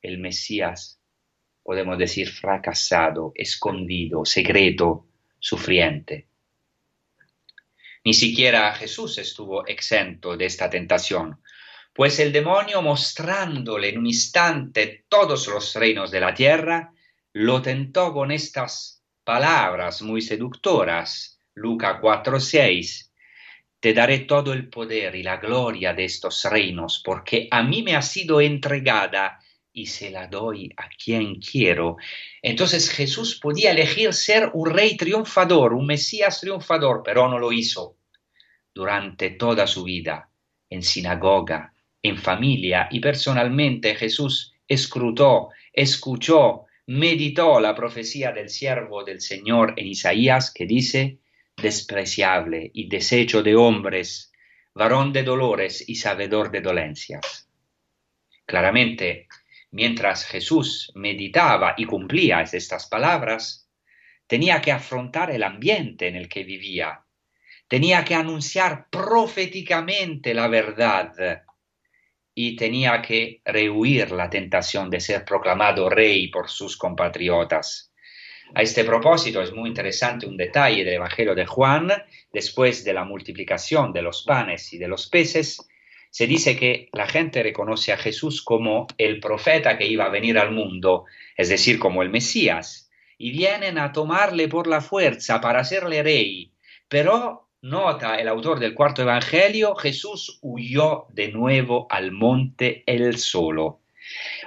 el 0.00 0.18
Mesías, 0.18 1.00
podemos 1.64 1.98
decir, 1.98 2.28
fracasado, 2.28 3.32
escondido, 3.34 4.24
secreto, 4.24 5.08
sufriente. 5.40 6.28
Ni 8.04 8.12
siquiera 8.12 8.74
Jesús 8.74 9.16
estuvo 9.16 9.66
exento 9.66 10.36
de 10.36 10.44
esta 10.44 10.68
tentación, 10.68 11.40
pues 11.94 12.18
el 12.18 12.32
demonio 12.32 12.82
mostrándole 12.82 13.88
en 13.88 13.98
un 13.98 14.06
instante 14.06 15.06
todos 15.08 15.48
los 15.48 15.74
reinos 15.74 16.10
de 16.10 16.20
la 16.20 16.34
tierra, 16.34 16.92
lo 17.32 17.62
tentó 17.62 18.12
con 18.12 18.30
estas 18.30 19.02
palabras 19.24 20.02
muy 20.02 20.20
seductoras. 20.20 21.38
Luca 21.54 22.00
4:6. 22.00 23.10
Te 23.80 23.94
daré 23.94 24.20
todo 24.20 24.52
el 24.52 24.68
poder 24.68 25.14
y 25.14 25.22
la 25.22 25.38
gloria 25.38 25.94
de 25.94 26.04
estos 26.04 26.44
reinos, 26.44 27.00
porque 27.02 27.48
a 27.50 27.62
mí 27.62 27.82
me 27.82 27.96
ha 27.96 28.02
sido 28.02 28.40
entregada 28.40 29.40
y 29.74 29.86
se 29.86 30.10
la 30.10 30.28
doy 30.28 30.72
a 30.76 30.88
quien 30.88 31.40
quiero. 31.40 31.96
Entonces 32.40 32.88
Jesús 32.88 33.38
podía 33.40 33.72
elegir 33.72 34.14
ser 34.14 34.50
un 34.54 34.70
rey 34.70 34.96
triunfador, 34.96 35.74
un 35.74 35.86
Mesías 35.86 36.40
triunfador, 36.40 37.02
pero 37.04 37.28
no 37.28 37.38
lo 37.38 37.52
hizo. 37.52 37.98
Durante 38.72 39.30
toda 39.30 39.66
su 39.66 39.84
vida, 39.84 40.30
en 40.70 40.82
sinagoga, 40.82 41.74
en 42.02 42.16
familia 42.16 42.88
y 42.90 43.00
personalmente, 43.00 43.96
Jesús 43.96 44.54
escrutó, 44.68 45.50
escuchó, 45.72 46.66
meditó 46.86 47.58
la 47.60 47.74
profecía 47.74 48.30
del 48.30 48.48
siervo 48.48 49.04
del 49.04 49.20
Señor 49.20 49.74
en 49.76 49.88
Isaías 49.88 50.52
que 50.52 50.66
dice, 50.66 51.18
despreciable 51.56 52.70
y 52.72 52.88
desecho 52.88 53.42
de 53.42 53.56
hombres, 53.56 54.32
varón 54.72 55.12
de 55.12 55.24
dolores 55.24 55.84
y 55.88 55.96
sabedor 55.96 56.50
de 56.50 56.60
dolencias. 56.60 57.48
Claramente, 58.46 59.28
mientras 59.74 60.24
Jesús 60.24 60.92
meditaba 60.94 61.74
y 61.76 61.84
cumplía 61.84 62.42
estas 62.42 62.86
palabras, 62.86 63.68
tenía 64.28 64.60
que 64.62 64.70
afrontar 64.70 65.32
el 65.32 65.42
ambiente 65.42 66.06
en 66.06 66.14
el 66.14 66.28
que 66.28 66.44
vivía, 66.44 67.04
tenía 67.66 68.04
que 68.04 68.14
anunciar 68.14 68.86
proféticamente 68.88 70.32
la 70.32 70.46
verdad 70.46 71.42
y 72.32 72.54
tenía 72.54 73.02
que 73.02 73.42
rehuir 73.44 74.12
la 74.12 74.30
tentación 74.30 74.88
de 74.90 75.00
ser 75.00 75.24
proclamado 75.24 75.90
rey 75.90 76.28
por 76.28 76.48
sus 76.48 76.76
compatriotas. 76.76 77.92
A 78.54 78.62
este 78.62 78.84
propósito 78.84 79.42
es 79.42 79.52
muy 79.52 79.68
interesante 79.68 80.26
un 80.26 80.36
detalle 80.36 80.84
del 80.84 80.94
Evangelio 80.94 81.34
de 81.34 81.46
Juan, 81.46 81.90
después 82.32 82.84
de 82.84 82.92
la 82.92 83.04
multiplicación 83.04 83.92
de 83.92 84.02
los 84.02 84.22
panes 84.22 84.72
y 84.72 84.78
de 84.78 84.86
los 84.86 85.08
peces, 85.08 85.66
se 86.14 86.28
dice 86.28 86.56
que 86.56 86.90
la 86.92 87.08
gente 87.08 87.42
reconoce 87.42 87.92
a 87.92 87.96
Jesús 87.96 88.40
como 88.40 88.86
el 88.98 89.18
profeta 89.18 89.76
que 89.76 89.88
iba 89.88 90.04
a 90.04 90.10
venir 90.10 90.38
al 90.38 90.52
mundo, 90.52 91.06
es 91.36 91.48
decir, 91.48 91.80
como 91.80 92.04
el 92.04 92.10
Mesías, 92.10 92.88
y 93.18 93.32
vienen 93.32 93.78
a 93.78 93.90
tomarle 93.90 94.46
por 94.46 94.68
la 94.68 94.80
fuerza 94.80 95.40
para 95.40 95.58
hacerle 95.58 96.04
rey, 96.04 96.52
pero 96.86 97.48
nota 97.62 98.14
el 98.14 98.28
autor 98.28 98.60
del 98.60 98.74
cuarto 98.74 99.02
evangelio, 99.02 99.74
Jesús 99.74 100.38
huyó 100.40 101.06
de 101.08 101.32
nuevo 101.32 101.88
al 101.90 102.12
monte 102.12 102.84
él 102.86 103.18
solo. 103.18 103.80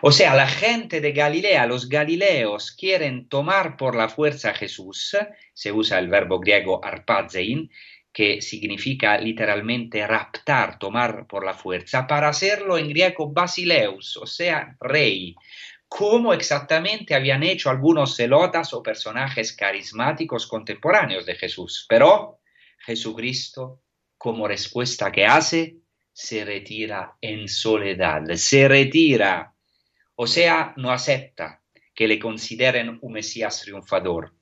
O 0.01 0.13
sea, 0.13 0.35
la 0.35 0.47
gente 0.47 1.01
de 1.01 1.11
Galilea, 1.11 1.65
los 1.65 1.89
galileos, 1.89 2.71
quieren 2.71 3.27
tomar 3.27 3.75
por 3.75 3.93
la 3.93 4.07
fuerza 4.07 4.51
a 4.51 4.53
Jesús, 4.53 5.17
se 5.53 5.71
usa 5.73 5.99
el 5.99 6.07
verbo 6.07 6.39
griego 6.39 6.79
arpazein, 6.85 7.69
que 8.17 8.41
significa 8.41 9.15
literalmente 9.19 10.07
raptar, 10.07 10.79
tomar 10.79 11.27
por 11.27 11.45
la 11.45 11.53
fuerza, 11.53 12.07
para 12.07 12.29
hacerlo 12.29 12.75
en 12.79 12.89
griego 12.89 13.31
basileus, 13.31 14.17
o 14.17 14.25
sea, 14.25 14.75
rey, 14.79 15.35
como 15.87 16.33
exactamente 16.33 17.13
habían 17.13 17.43
hecho 17.43 17.69
algunos 17.69 18.15
celotas 18.15 18.73
o 18.73 18.81
personajes 18.81 19.53
carismáticos 19.53 20.47
contemporáneos 20.47 21.27
de 21.27 21.35
Jesús. 21.35 21.85
Pero 21.87 22.39
Jesucristo, 22.79 23.83
como 24.17 24.47
respuesta 24.47 25.11
que 25.11 25.27
hace, 25.27 25.77
se 26.11 26.43
retira 26.43 27.17
en 27.21 27.47
soledad, 27.47 28.23
se 28.33 28.67
retira, 28.67 29.53
o 30.15 30.25
sea, 30.25 30.73
no 30.75 30.89
acepta 30.89 31.61
que 31.93 32.07
le 32.07 32.17
consideren 32.17 32.97
un 32.99 33.13
Mesías 33.13 33.61
triunfador, 33.61 34.33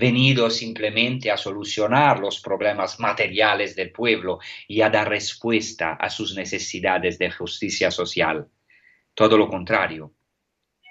venido 0.00 0.48
simplemente 0.48 1.30
a 1.30 1.36
solucionar 1.36 2.18
los 2.18 2.40
problemas 2.40 2.98
materiales 2.98 3.76
del 3.76 3.92
pueblo 3.92 4.38
y 4.66 4.80
a 4.80 4.88
dar 4.88 5.08
respuesta 5.08 5.92
a 5.92 6.08
sus 6.08 6.34
necesidades 6.34 7.18
de 7.18 7.30
justicia 7.30 7.90
social. 7.90 8.48
Todo 9.14 9.36
lo 9.36 9.46
contrario, 9.48 10.14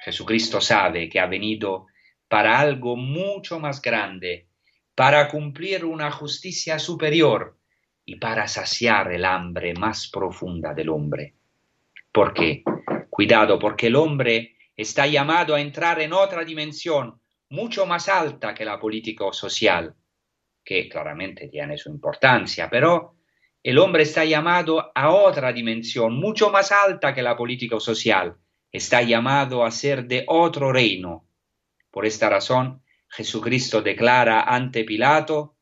Jesucristo 0.05 0.61
sabe 0.61 1.09
que 1.09 1.19
ha 1.19 1.25
venido 1.25 1.87
para 2.27 2.59
algo 2.59 2.95
mucho 2.95 3.59
más 3.59 3.81
grande, 3.81 4.47
para 4.93 5.27
cumplir 5.27 5.85
una 5.85 6.11
justicia 6.11 6.77
superior 6.77 7.57
y 8.05 8.17
para 8.17 8.47
saciar 8.47 9.11
el 9.11 9.25
hambre 9.25 9.73
más 9.73 10.07
profunda 10.07 10.75
del 10.75 10.89
hombre. 10.89 11.33
¿Por 12.11 12.33
qué? 12.33 12.63
Cuidado, 13.09 13.57
porque 13.57 13.87
el 13.87 13.95
hombre 13.95 14.55
está 14.75 15.07
llamado 15.07 15.55
a 15.55 15.61
entrar 15.61 15.99
en 15.99 16.13
otra 16.13 16.45
dimensión 16.45 17.19
mucho 17.49 17.85
más 17.85 18.07
alta 18.09 18.53
que 18.53 18.65
la 18.65 18.79
política 18.79 19.25
social, 19.31 19.95
que 20.63 20.87
claramente 20.87 21.47
tiene 21.47 21.77
su 21.77 21.89
importancia, 21.89 22.69
pero 22.69 23.15
el 23.63 23.77
hombre 23.77 24.03
está 24.03 24.23
llamado 24.23 24.91
a 24.93 25.09
otra 25.09 25.51
dimensión 25.51 26.13
mucho 26.13 26.49
más 26.49 26.71
alta 26.71 27.13
que 27.13 27.21
la 27.21 27.35
política 27.35 27.79
social, 27.79 28.37
está 28.71 29.01
llamado 29.01 29.65
a 29.65 29.71
ser 29.71 30.05
de 30.05 30.23
otro 30.27 30.71
reino. 30.71 31.25
Por 31.91 32.05
esta 32.05 32.29
razón, 32.29 32.81
Jesucristo 33.09 33.81
declara 33.81 34.43
ante 34.43 34.83
Pilato, 34.83 35.55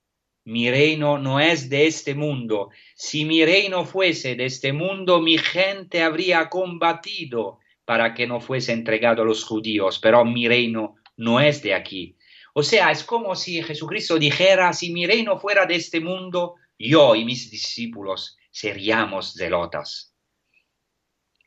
mi 0.44 0.70
reino 0.70 1.18
no 1.18 1.40
es 1.40 1.70
de 1.70 1.88
este 1.88 2.16
mundo. 2.16 2.70
Si 2.96 3.26
mi 3.26 3.44
reino 3.44 3.86
fuese 3.86 4.36
de 4.36 4.46
este 4.46 4.72
mundo, 4.72 5.22
mi 5.22 5.38
gente 5.38 6.04
habría 6.04 6.48
combatido 6.50 7.60
para 7.84 8.14
que 8.14 8.28
no 8.28 8.40
fuese 8.40 8.74
entregado 8.74 9.22
a 9.22 9.26
los 9.26 9.44
judíos, 9.44 10.00
pero 10.00 10.24
mi 10.24 10.48
reino 10.48 10.96
no 11.18 11.40
es 11.40 11.62
de 11.62 11.74
aquí. 11.74 12.16
O 12.54 12.64
sea, 12.64 12.92
es 12.92 13.04
como 13.04 13.36
si 13.36 13.62
Jesucristo 13.62 14.18
dijera, 14.18 14.74
si 14.74 14.92
mi 14.92 15.06
reino 15.06 15.38
fuera 15.40 15.66
de 15.66 15.76
este 15.76 16.00
mundo, 16.00 16.56
yo 16.80 17.16
y 17.16 17.26
mis 17.26 17.52
discípulos 17.52 18.38
seríamos 18.52 19.34
zelotas. 19.34 20.14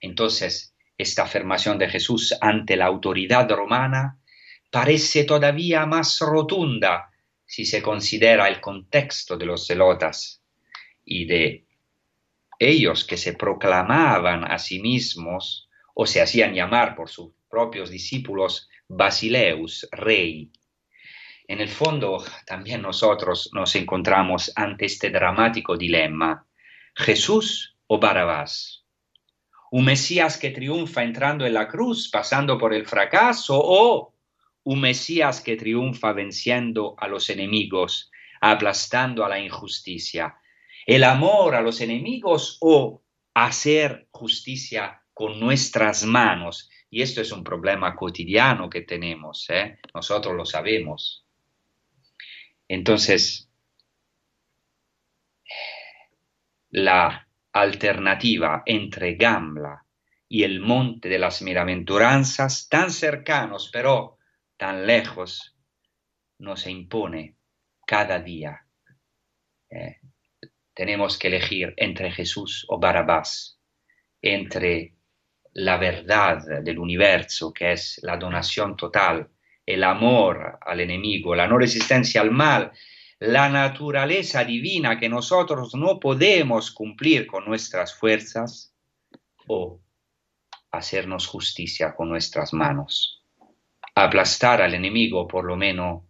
Entonces, 0.01 0.75
esta 0.97 1.25
afirmación 1.25 1.79
de 1.79 1.89
Jesús 1.89 2.35
ante 2.41 2.77
la 2.77 2.87
autoridad 2.87 3.51
romana 3.51 4.19
parece 4.71 5.25
todavía 5.25 5.87
más 5.87 6.21
rotunda 6.21 7.11
si 7.45 7.65
se 7.65 7.83
considera 7.83 8.47
el 8.49 8.61
contexto 8.61 9.37
de 9.37 9.47
los 9.47 9.67
celotas 9.67 10.43
y 11.05 11.25
de 11.25 11.67
ellos 12.59 13.05
que 13.05 13.17
se 13.17 13.33
proclamaban 13.33 14.45
a 14.45 14.59
sí 14.59 14.81
mismos 14.81 15.69
o 15.95 16.07
se 16.07 16.21
hacían 16.21 16.55
llamar 16.55 16.95
por 16.95 17.09
sus 17.09 17.33
propios 17.49 17.91
discípulos 17.91 18.70
Basileus, 18.93 19.89
rey. 19.93 20.51
En 21.47 21.61
el 21.61 21.69
fondo, 21.69 22.25
también 22.45 22.83
nosotros 22.83 23.49
nos 23.53 23.77
encontramos 23.77 24.53
ante 24.57 24.87
este 24.87 25.11
dramático 25.11 25.77
dilema, 25.77 26.45
Jesús 26.97 27.77
o 27.87 28.01
Barabás. 28.01 28.85
Un 29.71 29.85
Mesías 29.85 30.37
que 30.37 30.51
triunfa 30.51 31.05
entrando 31.05 31.47
en 31.47 31.55
la 31.55 31.69
cruz, 31.69 32.11
pasando 32.11 32.59
por 32.59 32.75
el 32.75 32.85
fracaso, 32.85 33.61
o 33.63 34.17
un 34.65 34.81
Mesías 34.81 35.41
que 35.41 35.57
triunfa 35.57 36.13
venciendo 36.13 36.97
a 36.99 37.07
los 37.07 37.31
enemigos, 37.31 38.11
aplastando 38.41 39.25
a 39.25 39.29
la 39.29 39.39
injusticia. 39.39 40.35
El 40.85 41.05
amor 41.05 41.55
a 41.55 41.61
los 41.61 41.81
enemigos 41.81 42.59
o 42.61 43.05
hacer 43.35 44.09
justicia 44.11 45.01
con 45.15 45.39
nuestras 45.39 46.05
manos. 46.05 46.69
Y 46.91 47.03
esto 47.03 47.21
es 47.21 47.31
un 47.31 47.45
problema 47.45 47.95
cotidiano 47.95 48.69
que 48.69 48.83
tenemos, 48.83 49.49
¿eh? 49.49 49.79
nosotros 49.95 50.35
lo 50.35 50.45
sabemos. 50.45 51.25
Entonces, 52.67 53.49
la 56.71 57.29
alternativa 57.53 58.63
entre 58.67 59.15
Gamla 59.15 59.87
y 60.29 60.43
el 60.43 60.61
monte 60.61 61.09
de 61.09 61.19
las 61.19 61.43
bienaventuranzas, 61.43 62.69
tan 62.69 62.91
cercanos 62.91 63.71
pero 63.73 64.19
tan 64.57 64.87
lejos, 64.87 65.57
nos 66.39 66.67
impone 66.67 67.37
cada 67.87 68.19
día. 68.21 68.67
Eh, 69.69 70.01
tenemos 70.75 71.19
que 71.19 71.29
elegir 71.29 71.75
entre 71.77 72.11
Jesús 72.11 72.67
o 72.69 72.79
Barabás, 72.79 73.61
entre 74.23 74.95
la 75.53 75.77
verdad 75.77 76.63
del 76.63 76.79
universo, 76.79 77.53
que 77.53 77.73
es 77.73 78.01
la 78.03 78.17
donación 78.17 78.77
total, 78.77 79.29
el 79.67 79.85
amor 79.85 80.59
al 80.61 80.81
enemigo, 80.81 81.35
la 81.35 81.47
no 81.47 81.59
resistencia 81.59 82.21
al 82.21 82.31
mal, 82.31 82.73
la 83.19 83.49
naturaleza 83.49 84.45
divina 84.45 84.99
que 84.99 85.09
nosotros 85.09 85.75
no 85.75 86.01
podemos 86.01 86.71
cumplir 86.71 87.27
con 87.27 87.45
nuestras 87.45 87.95
fuerzas 87.95 88.75
o 89.47 89.81
hacernos 90.71 91.27
justicia 91.27 91.95
con 91.95 92.09
nuestras 92.09 92.53
manos. 92.53 93.25
Aplastar 93.95 94.63
al 94.63 94.75
enemigo, 94.75 95.27
por 95.27 95.45
lo 95.45 95.57
menos 95.57 96.05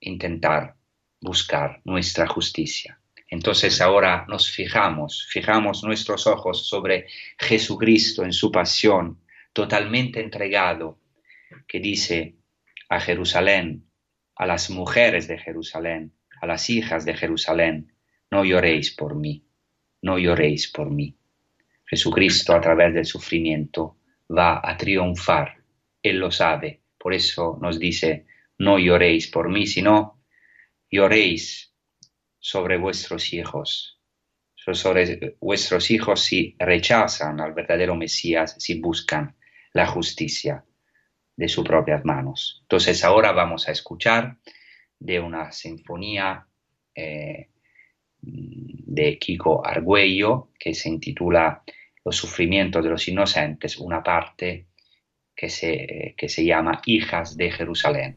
intentar 0.00 0.76
buscar 1.20 1.80
nuestra 1.84 2.26
justicia. 2.26 3.00
Entonces 3.28 3.80
ahora 3.80 4.24
nos 4.28 4.50
fijamos, 4.50 5.26
fijamos 5.30 5.82
nuestros 5.82 6.26
ojos 6.26 6.68
sobre 6.68 7.06
Jesucristo 7.38 8.24
en 8.24 8.32
su 8.32 8.52
pasión, 8.52 9.20
totalmente 9.52 10.20
entregado, 10.20 11.00
que 11.66 11.80
dice 11.80 12.36
a 12.88 13.00
Jerusalén, 13.00 13.84
a 14.36 14.46
las 14.46 14.70
mujeres 14.70 15.26
de 15.26 15.38
Jerusalén, 15.38 16.12
a 16.40 16.46
las 16.46 16.70
hijas 16.70 17.04
de 17.04 17.14
Jerusalén, 17.14 17.92
no 18.30 18.44
lloréis 18.44 18.92
por 18.92 19.16
mí, 19.16 19.44
no 20.02 20.18
lloréis 20.18 20.68
por 20.68 20.90
mí. 20.90 21.16
Jesucristo 21.84 22.54
a 22.54 22.60
través 22.60 22.94
del 22.94 23.06
sufrimiento 23.06 23.98
va 24.30 24.60
a 24.62 24.76
triunfar, 24.76 25.62
Él 26.02 26.18
lo 26.18 26.30
sabe, 26.30 26.82
por 26.98 27.14
eso 27.14 27.58
nos 27.60 27.78
dice, 27.78 28.26
no 28.58 28.78
lloréis 28.78 29.28
por 29.28 29.48
mí, 29.48 29.66
sino 29.66 30.22
lloréis 30.90 31.72
sobre 32.46 32.78
vuestros 32.78 33.32
hijos, 33.32 33.98
sobre 34.54 35.36
vuestros 35.40 35.90
hijos 35.90 36.22
si 36.22 36.54
rechazan 36.60 37.40
al 37.40 37.54
verdadero 37.54 37.96
Mesías, 37.96 38.54
si 38.60 38.80
buscan 38.80 39.34
la 39.72 39.88
justicia 39.88 40.64
de 41.34 41.48
sus 41.48 41.64
propias 41.66 42.04
manos. 42.04 42.60
Entonces 42.62 43.02
ahora 43.02 43.32
vamos 43.32 43.68
a 43.68 43.72
escuchar 43.72 44.36
de 45.00 45.18
una 45.18 45.50
sinfonía 45.50 46.46
eh, 46.94 47.48
de 48.20 49.18
Kiko 49.18 49.66
Argüello 49.66 50.50
que 50.56 50.72
se 50.72 50.88
intitula 50.88 51.64
Los 52.04 52.14
sufrimientos 52.14 52.84
de 52.84 52.90
los 52.90 53.08
inocentes, 53.08 53.76
una 53.76 54.04
parte 54.04 54.68
que 55.34 55.50
se, 55.50 56.14
que 56.16 56.28
se 56.28 56.44
llama 56.44 56.80
Hijas 56.86 57.36
de 57.36 57.50
Jerusalén. 57.50 58.16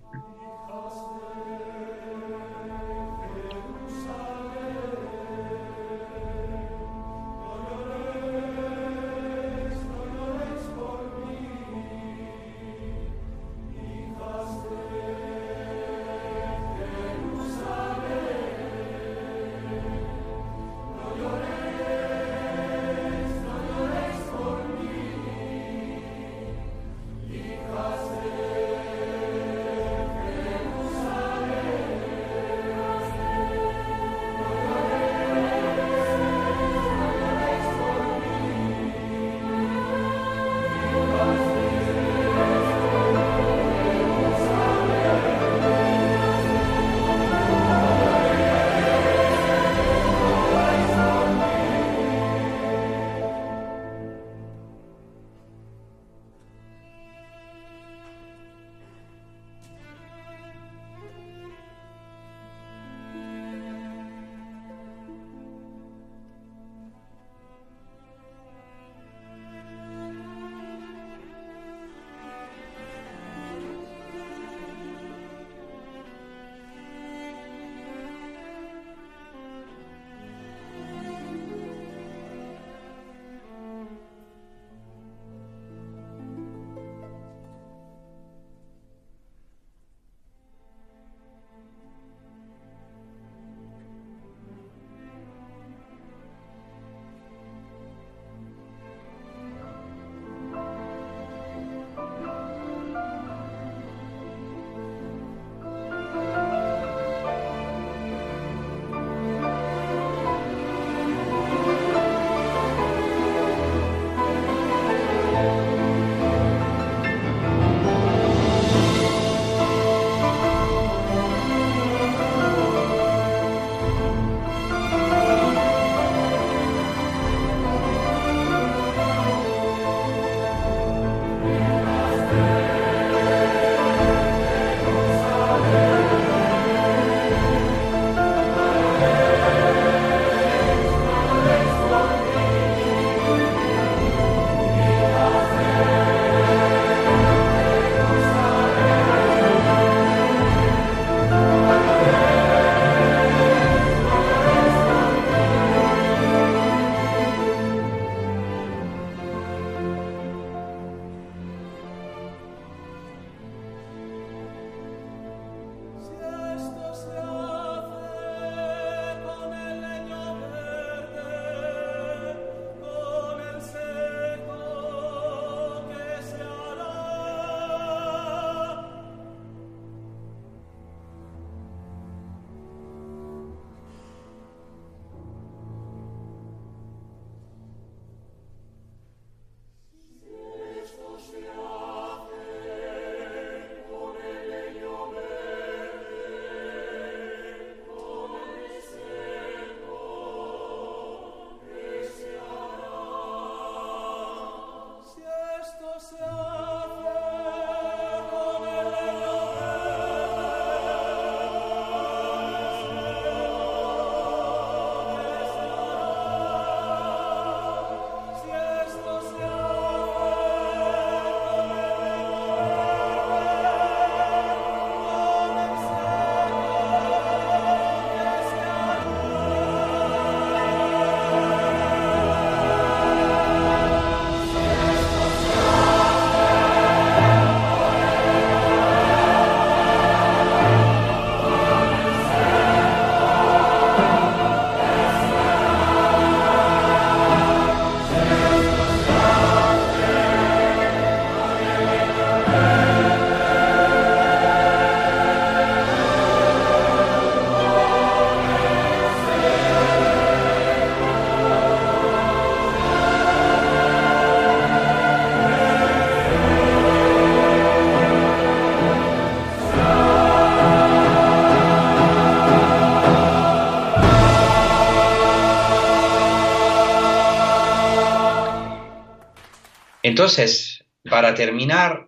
Entonces, 280.29 280.85
para 281.09 281.33
terminar, 281.33 282.07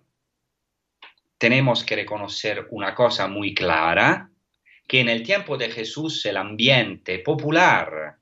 tenemos 1.38 1.82
que 1.82 1.96
reconocer 1.96 2.68
una 2.70 2.94
cosa 2.94 3.26
muy 3.26 3.52
clara, 3.52 4.30
que 4.86 5.00
en 5.00 5.08
el 5.08 5.24
tiempo 5.24 5.56
de 5.56 5.68
Jesús 5.68 6.24
el 6.26 6.36
ambiente 6.36 7.18
popular 7.18 8.18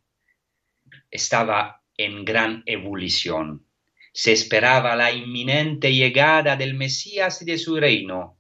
estaba 1.11 1.83
en 1.99 2.25
gran 2.25 2.63
ebullición. 2.65 3.67
Se 4.15 4.33
esperaba 4.33 4.97
la 4.97 5.13
inminente 5.13 5.93
llegada 5.93 6.57
del 6.57 6.73
Mesías 6.73 7.43
y 7.43 7.45
de 7.45 7.59
su 7.59 7.77
reino. 7.77 8.39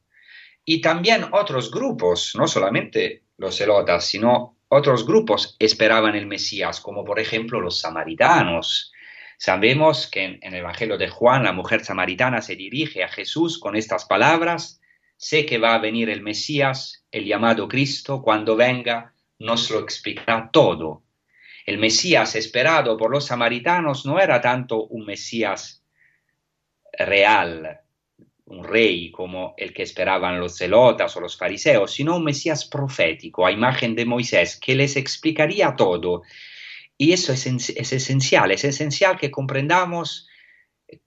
Y 0.65 0.81
también 0.81 1.27
otros 1.31 1.71
grupos, 1.71 2.33
no 2.37 2.49
solamente 2.49 3.25
los 3.37 3.59
celotas, 3.59 4.07
sino 4.07 4.57
otros 4.69 5.07
grupos 5.07 5.57
esperaban 5.59 6.15
el 6.15 6.27
Mesías, 6.27 6.81
como 6.81 7.05
por 7.05 7.21
ejemplo 7.21 7.61
los 7.61 7.81
samaritanos. 7.81 8.95
Sabemos 9.43 10.07
que 10.07 10.23
en, 10.23 10.39
el 10.43 10.57
Evangelio 10.57 10.99
de 10.99 11.09
Juan 11.09 11.45
la 11.45 11.55
mujer 11.55 11.83
samaritana 11.83 12.43
se 12.43 12.57
dirige 12.57 13.03
a 13.03 13.09
Jesús 13.09 13.59
con 13.59 13.75
estas 13.75 14.05
palabras, 14.05 14.83
sé 15.17 15.47
que 15.47 15.57
va 15.57 15.75
a 15.75 15.79
venir 15.79 16.11
el 16.11 16.21
Mesías, 16.21 17.07
el 17.11 17.25
llamado 17.25 17.67
Cristo, 17.67 18.21
cuando 18.21 18.55
venga 18.55 19.15
nos 19.39 19.71
lo 19.71 19.81
explicará 19.81 20.51
todo. 20.53 21.05
El 21.65 21.79
Mesías 21.79 22.37
esperado 22.37 22.99
por 22.99 23.11
los 23.11 23.29
samaritanos 23.29 24.05
no 24.05 24.21
era 24.21 24.43
tanto 24.43 24.85
un 24.85 25.07
Mesías 25.07 25.83
real, 26.93 27.81
un 28.45 28.63
rey 28.63 29.11
como 29.11 29.55
el 29.57 29.73
que 29.73 29.85
esperaban 29.85 30.39
los 30.39 30.59
celotas 30.59 31.17
o 31.17 31.21
los 31.21 31.39
fariseos, 31.39 31.93
sino 31.93 32.17
un 32.17 32.25
Mesías 32.25 32.67
profético 32.67 33.47
a 33.47 33.53
imagen 33.53 33.95
de 33.95 34.05
Moisés 34.05 34.61
que 34.61 34.75
les 34.75 34.97
explicaría 34.97 35.75
todo. 35.77 36.25
Y 37.01 37.15
eso 37.15 37.33
es, 37.33 37.47
es 37.47 37.93
esencial, 37.95 38.51
es 38.51 38.63
esencial 38.63 39.17
que 39.17 39.31
comprendamos 39.31 40.29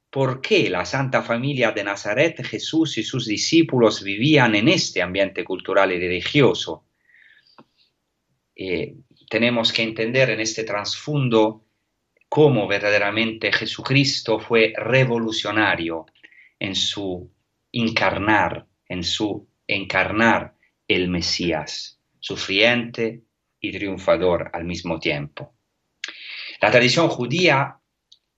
por 0.10 0.42
qué 0.42 0.68
la 0.68 0.86
Santa 0.86 1.22
Familia 1.22 1.72
de 1.72 1.84
Nazaret, 1.84 2.44
Jesús 2.44 2.98
y 2.98 3.04
sus 3.04 3.28
discípulos 3.28 4.02
vivían 4.02 4.56
en 4.56 4.70
este 4.70 5.04
ambiente 5.04 5.44
cultural 5.44 5.92
y 5.92 6.00
religioso. 6.00 6.88
Eh, 8.56 8.96
tenemos 9.30 9.72
que 9.72 9.84
entender 9.84 10.32
en 10.32 10.40
este 10.40 10.64
trasfondo 10.64 11.68
cómo 12.28 12.68
verdaderamente 12.68 13.54
Jesucristo 13.54 14.40
fue 14.40 14.74
revolucionario 14.76 16.08
en 16.58 16.74
su 16.74 17.32
encarnar, 17.72 18.66
en 18.90 19.04
su 19.04 19.48
encarnar 19.68 20.56
el 20.88 21.08
Mesías, 21.08 22.00
sufriente 22.20 23.22
y 23.60 23.72
triunfador 23.72 24.50
al 24.54 24.66
mismo 24.66 25.00
tiempo. 25.00 25.54
La 26.64 26.72
tradición 26.72 27.10
judía 27.10 27.78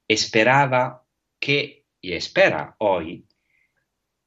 esperaba 0.08 1.06
que, 1.40 1.86
y 2.02 2.14
espera 2.14 2.76
hoy, 2.80 3.24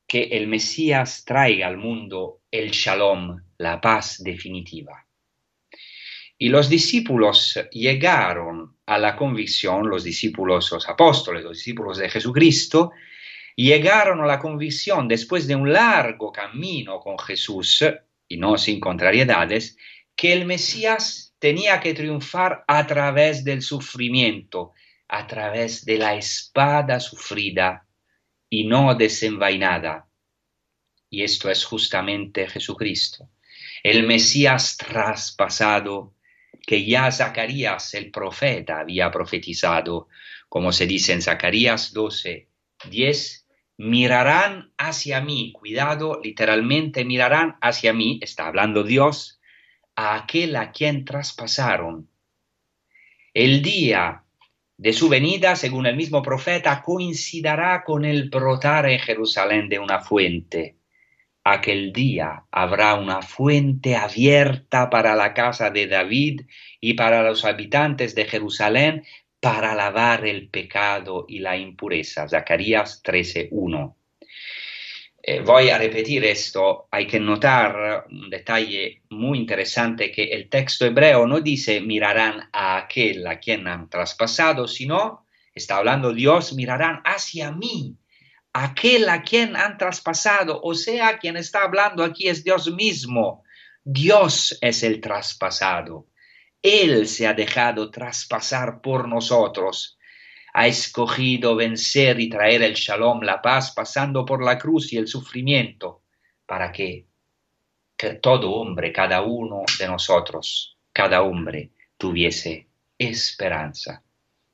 que 0.06 0.22
el 0.22 0.46
Mesías 0.46 1.24
traiga 1.24 1.66
al 1.66 1.78
mundo 1.78 2.42
el 2.48 2.70
shalom, 2.70 3.42
la 3.56 3.80
paz 3.80 4.22
definitiva. 4.22 5.04
Y 6.38 6.48
los 6.48 6.68
discípulos 6.68 7.58
llegaron 7.72 8.76
a 8.86 8.98
la 8.98 9.16
convicción, 9.16 9.90
los 9.90 10.04
discípulos, 10.04 10.70
los 10.70 10.88
apóstoles, 10.88 11.42
los 11.42 11.56
discípulos 11.56 11.98
de 11.98 12.08
Jesucristo, 12.08 12.92
llegaron 13.56 14.20
a 14.20 14.26
la 14.26 14.38
convicción 14.38 15.08
después 15.08 15.48
de 15.48 15.56
un 15.56 15.72
largo 15.72 16.30
camino 16.30 17.00
con 17.00 17.18
Jesús, 17.18 17.84
y 18.28 18.36
no 18.36 18.58
sin 18.58 18.78
contrariedades, 18.78 19.76
que 20.14 20.32
el 20.32 20.46
Mesías 20.46 21.27
tenía 21.38 21.80
que 21.80 21.94
triunfar 21.94 22.64
a 22.66 22.86
través 22.86 23.44
del 23.44 23.62
sufrimiento, 23.62 24.72
a 25.08 25.26
través 25.26 25.84
de 25.84 25.98
la 25.98 26.14
espada 26.14 27.00
sufrida 27.00 27.86
y 28.50 28.66
no 28.66 28.94
desenvainada. 28.94 30.08
Y 31.10 31.22
esto 31.22 31.50
es 31.50 31.64
justamente 31.64 32.48
Jesucristo, 32.48 33.30
el 33.82 34.06
Mesías 34.06 34.76
traspasado 34.76 36.14
que 36.66 36.84
ya 36.84 37.10
Zacarías 37.10 37.94
el 37.94 38.10
profeta 38.10 38.80
había 38.80 39.10
profetizado, 39.10 40.08
como 40.48 40.72
se 40.72 40.86
dice 40.86 41.14
en 41.14 41.22
Zacarías 41.22 41.94
12, 41.94 42.48
10, 42.90 43.46
mirarán 43.78 44.72
hacia 44.76 45.20
mí, 45.22 45.52
cuidado, 45.52 46.20
literalmente 46.22 47.04
mirarán 47.04 47.56
hacia 47.62 47.94
mí, 47.94 48.18
está 48.22 48.48
hablando 48.48 48.82
Dios, 48.82 49.37
a 49.98 50.14
aquel 50.14 50.54
a 50.54 50.70
quien 50.70 51.04
traspasaron. 51.04 52.08
El 53.34 53.62
día 53.62 54.22
de 54.76 54.92
su 54.92 55.08
venida, 55.08 55.56
según 55.56 55.86
el 55.86 55.96
mismo 55.96 56.22
profeta, 56.22 56.82
coincidirá 56.82 57.82
con 57.82 58.04
el 58.04 58.30
brotar 58.30 58.88
en 58.88 59.00
Jerusalén 59.00 59.68
de 59.68 59.80
una 59.80 59.98
fuente. 59.98 60.76
Aquel 61.42 61.92
día 61.92 62.44
habrá 62.52 62.94
una 62.94 63.22
fuente 63.22 63.96
abierta 63.96 64.88
para 64.88 65.16
la 65.16 65.34
casa 65.34 65.70
de 65.70 65.88
David 65.88 66.42
y 66.80 66.94
para 66.94 67.24
los 67.24 67.44
habitantes 67.44 68.14
de 68.14 68.26
Jerusalén 68.26 69.04
para 69.40 69.74
lavar 69.74 70.24
el 70.24 70.48
pecado 70.48 71.26
y 71.28 71.40
la 71.40 71.56
impureza. 71.56 72.28
Zacarías 72.28 73.02
13.1. 73.02 73.97
Eh, 75.30 75.42
voy 75.42 75.68
a 75.68 75.76
repetir 75.76 76.24
esto. 76.24 76.88
Hay 76.90 77.06
que 77.06 77.20
notar 77.20 78.06
un 78.10 78.30
detalle 78.30 79.02
muy 79.10 79.36
interesante 79.36 80.10
que 80.10 80.24
el 80.24 80.48
texto 80.48 80.86
hebreo 80.86 81.26
no 81.26 81.40
dice 81.42 81.82
mirarán 81.82 82.48
a 82.50 82.78
aquel 82.78 83.26
a 83.26 83.38
quien 83.38 83.68
han 83.68 83.90
traspasado, 83.90 84.66
sino 84.66 85.26
está 85.52 85.76
hablando 85.76 86.14
Dios, 86.14 86.54
mirarán 86.54 87.02
hacia 87.04 87.52
mí 87.52 87.94
aquel 88.54 89.06
a 89.10 89.20
quien 89.22 89.54
han 89.54 89.76
traspasado, 89.76 90.62
o 90.62 90.72
sea, 90.72 91.18
quien 91.18 91.36
está 91.36 91.62
hablando 91.62 92.02
aquí 92.04 92.26
es 92.28 92.42
Dios 92.42 92.72
mismo. 92.72 93.44
Dios 93.84 94.56
es 94.62 94.82
el 94.82 94.98
traspasado. 94.98 96.06
Él 96.62 97.06
se 97.06 97.26
ha 97.26 97.34
dejado 97.34 97.90
traspasar 97.90 98.80
por 98.80 99.06
nosotros. 99.06 99.97
Ha 100.58 100.66
escogido 100.66 101.54
vencer 101.54 102.18
y 102.18 102.28
traer 102.28 102.62
el 102.62 102.74
shalom, 102.74 103.20
la 103.20 103.40
paz, 103.40 103.70
pasando 103.70 104.24
por 104.24 104.42
la 104.42 104.58
cruz 104.58 104.92
y 104.92 104.96
el 104.96 105.06
sufrimiento, 105.06 106.02
para 106.46 106.72
que, 106.72 107.06
que 107.96 108.14
todo 108.14 108.50
hombre, 108.54 108.92
cada 108.92 109.22
uno 109.22 109.62
de 109.78 109.86
nosotros, 109.86 110.76
cada 110.92 111.22
hombre, 111.22 111.70
tuviese 111.96 112.66
esperanza. 112.98 114.02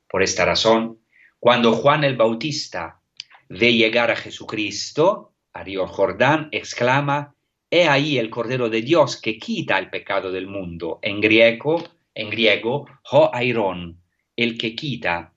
Por 0.07 0.23
esta 0.23 0.45
razón, 0.45 0.99
cuando 1.41 1.73
Juan 1.73 2.05
el 2.05 2.17
Bautista 2.17 3.01
ve 3.49 3.73
llegar 3.73 4.11
a 4.11 4.17
Jesucristo, 4.17 5.33
a 5.55 5.65
Río 5.65 5.87
Jordán, 5.87 6.51
exclama, 6.53 7.35
He 7.71 7.89
ahí 7.89 8.19
el 8.19 8.29
Cordero 8.29 8.69
de 8.69 8.83
Dios 8.83 9.19
que 9.19 9.39
quita 9.39 9.79
el 9.79 9.89
pecado 9.89 10.31
del 10.31 10.49
mundo. 10.49 10.99
En 11.01 11.23
griego, 11.23 11.83
en 12.15 12.29
griego, 12.29 12.85
ho 13.11 13.31
airon, 13.33 14.03
el 14.37 14.59
que 14.59 14.77
quita. 14.77 15.34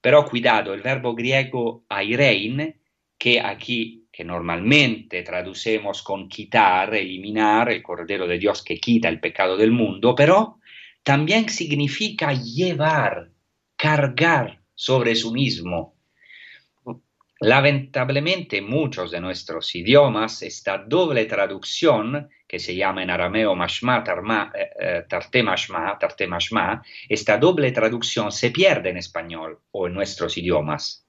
Pero 0.00 0.24
cuidado, 0.24 0.72
el 0.72 0.82
verbo 0.82 1.14
griego 1.14 1.84
airein, 1.88 2.74
que 3.18 3.40
aquí, 3.40 4.06
que 4.10 4.24
normalmente 4.24 5.22
traducemos 5.22 6.02
con 6.02 6.28
quitar, 6.28 6.94
eliminar, 6.94 7.70
el 7.70 7.82
Cordero 7.82 8.26
de 8.26 8.38
Dios 8.38 8.62
que 8.62 8.78
quita 8.78 9.08
el 9.08 9.20
pecado 9.20 9.56
del 9.56 9.72
mundo, 9.72 10.14
pero 10.14 10.58
también 11.02 11.48
significa 11.48 12.32
llevar, 12.32 13.30
cargar 13.76 14.60
sobre 14.74 15.14
su 15.14 15.32
mismo. 15.32 15.96
Lamentablemente, 17.40 18.60
muchos 18.60 19.10
de 19.10 19.20
nuestros 19.20 19.74
idiomas, 19.74 20.42
esta 20.42 20.78
doble 20.78 21.24
traducción, 21.24 22.28
que 22.50 22.58
se 22.58 22.74
llama 22.74 23.04
en 23.04 23.10
arameo 23.10 23.54
mashma, 23.54 24.02
tarma, 24.02 24.50
eh, 24.52 24.70
eh, 24.80 25.04
tarte 25.08 25.40
mashma, 25.40 25.96
tarte 26.00 26.26
mashma, 26.26 26.82
esta 27.08 27.38
doble 27.38 27.70
traducción 27.70 28.32
se 28.32 28.50
pierde 28.50 28.90
en 28.90 28.96
español 28.96 29.60
o 29.70 29.86
en 29.86 29.94
nuestros 29.94 30.36
idiomas, 30.36 31.06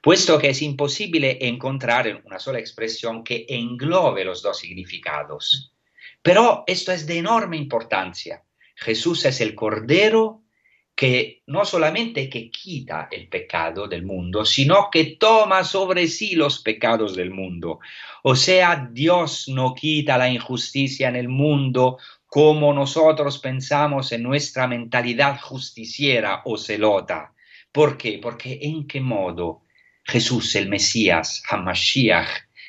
puesto 0.00 0.38
que 0.38 0.48
es 0.48 0.62
imposible 0.62 1.36
encontrar 1.42 2.22
una 2.24 2.38
sola 2.38 2.60
expresión 2.60 3.22
que 3.22 3.44
englobe 3.46 4.24
los 4.24 4.40
dos 4.40 4.58
significados. 4.58 5.74
Pero 6.22 6.64
esto 6.66 6.92
es 6.92 7.06
de 7.06 7.18
enorme 7.18 7.58
importancia. 7.58 8.42
Jesús 8.74 9.26
es 9.26 9.42
el 9.42 9.54
Cordero 9.54 10.39
que 11.00 11.40
no 11.46 11.64
solamente 11.64 12.28
que 12.28 12.50
quita 12.50 13.08
el 13.10 13.26
pecado 13.26 13.88
del 13.88 14.04
mundo, 14.04 14.44
sino 14.44 14.90
que 14.92 15.16
toma 15.18 15.64
sobre 15.64 16.06
sí 16.06 16.34
los 16.34 16.60
pecados 16.60 17.16
del 17.16 17.30
mundo. 17.30 17.78
O 18.22 18.36
sea, 18.36 18.86
Dios 18.92 19.48
no 19.48 19.74
quita 19.74 20.18
la 20.18 20.28
injusticia 20.28 21.08
en 21.08 21.16
el 21.16 21.30
mundo 21.30 21.96
como 22.26 22.74
nosotros 22.74 23.38
pensamos 23.38 24.12
en 24.12 24.24
nuestra 24.24 24.66
mentalidad 24.66 25.40
justiciera 25.40 26.42
o 26.44 26.58
celota. 26.58 27.32
¿Por 27.72 27.96
qué? 27.96 28.18
Porque 28.22 28.58
en 28.60 28.86
qué 28.86 29.00
modo 29.00 29.62
Jesús, 30.04 30.54
el 30.54 30.68
Mesías, 30.68 31.42
Hamashiach, 31.48 32.28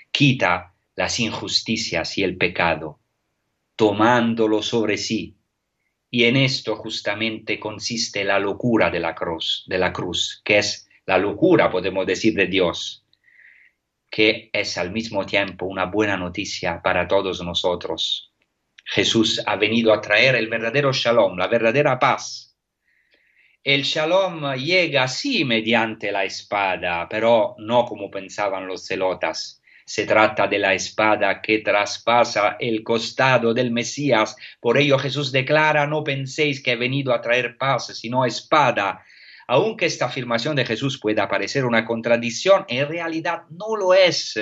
quita 0.10 0.74
las 0.96 1.20
injusticias 1.20 2.18
y 2.18 2.24
el 2.24 2.38
pecado, 2.38 3.02
tomándolo 3.76 4.64
sobre 4.64 4.98
sí 4.98 5.36
y 6.14 6.26
en 6.26 6.36
esto 6.36 6.76
justamente 6.76 7.58
consiste 7.58 8.26
la 8.26 8.38
locura 8.38 8.92
de 8.92 9.00
la 9.00 9.16
cruz, 9.16 9.64
de 9.66 9.78
la 9.78 9.94
cruz, 9.94 10.42
que 10.44 10.58
es 10.58 10.90
la 11.06 11.18
locura, 11.18 11.72
podemos 11.72 12.06
decir, 12.06 12.34
de 12.34 12.48
Dios, 12.48 13.08
que 14.10 14.50
es 14.52 14.78
al 14.78 14.92
mismo 14.92 15.26
tiempo 15.26 15.66
una 15.66 15.86
buena 15.86 16.18
noticia 16.18 16.82
para 16.82 17.08
todos 17.08 17.42
nosotros. 17.42 18.34
Jesús 18.84 19.42
ha 19.46 19.56
venido 19.56 19.94
a 19.94 20.02
traer 20.02 20.36
el 20.36 20.50
verdadero 20.50 20.92
shalom, 20.92 21.38
la 21.38 21.48
verdadera 21.48 21.98
paz. 21.98 22.58
El 23.64 23.84
shalom 23.84 24.56
llega 24.56 25.08
sí 25.08 25.46
mediante 25.46 26.12
la 26.12 26.26
espada, 26.26 27.08
pero 27.08 27.56
no 27.60 27.86
como 27.86 28.12
pensaban 28.12 28.68
los 28.68 28.86
celotas. 28.86 29.61
Se 29.86 30.06
trata 30.06 30.48
de 30.48 30.60
la 30.60 30.74
espada 30.74 31.42
que 31.42 31.60
traspasa 31.60 32.58
el 32.60 32.84
costado 32.84 33.54
del 33.54 33.72
Mesías. 33.72 34.36
Por 34.60 34.78
ello 34.78 34.98
Jesús 34.98 35.32
declara, 35.32 35.88
no 35.88 36.04
penséis 36.04 36.62
que 36.62 36.72
he 36.72 36.76
venido 36.76 37.14
a 37.14 37.22
traer 37.22 37.58
paz, 37.58 37.88
sino 37.88 38.26
espada. 38.26 39.04
Aunque 39.48 39.86
esta 39.86 40.06
afirmación 40.06 40.56
de 40.56 40.66
Jesús 40.66 41.00
pueda 41.00 41.28
parecer 41.28 41.66
una 41.66 41.84
contradicción, 41.86 42.66
en 42.68 42.88
realidad 42.88 43.44
no 43.50 43.76
lo 43.76 43.94
es. 43.94 44.40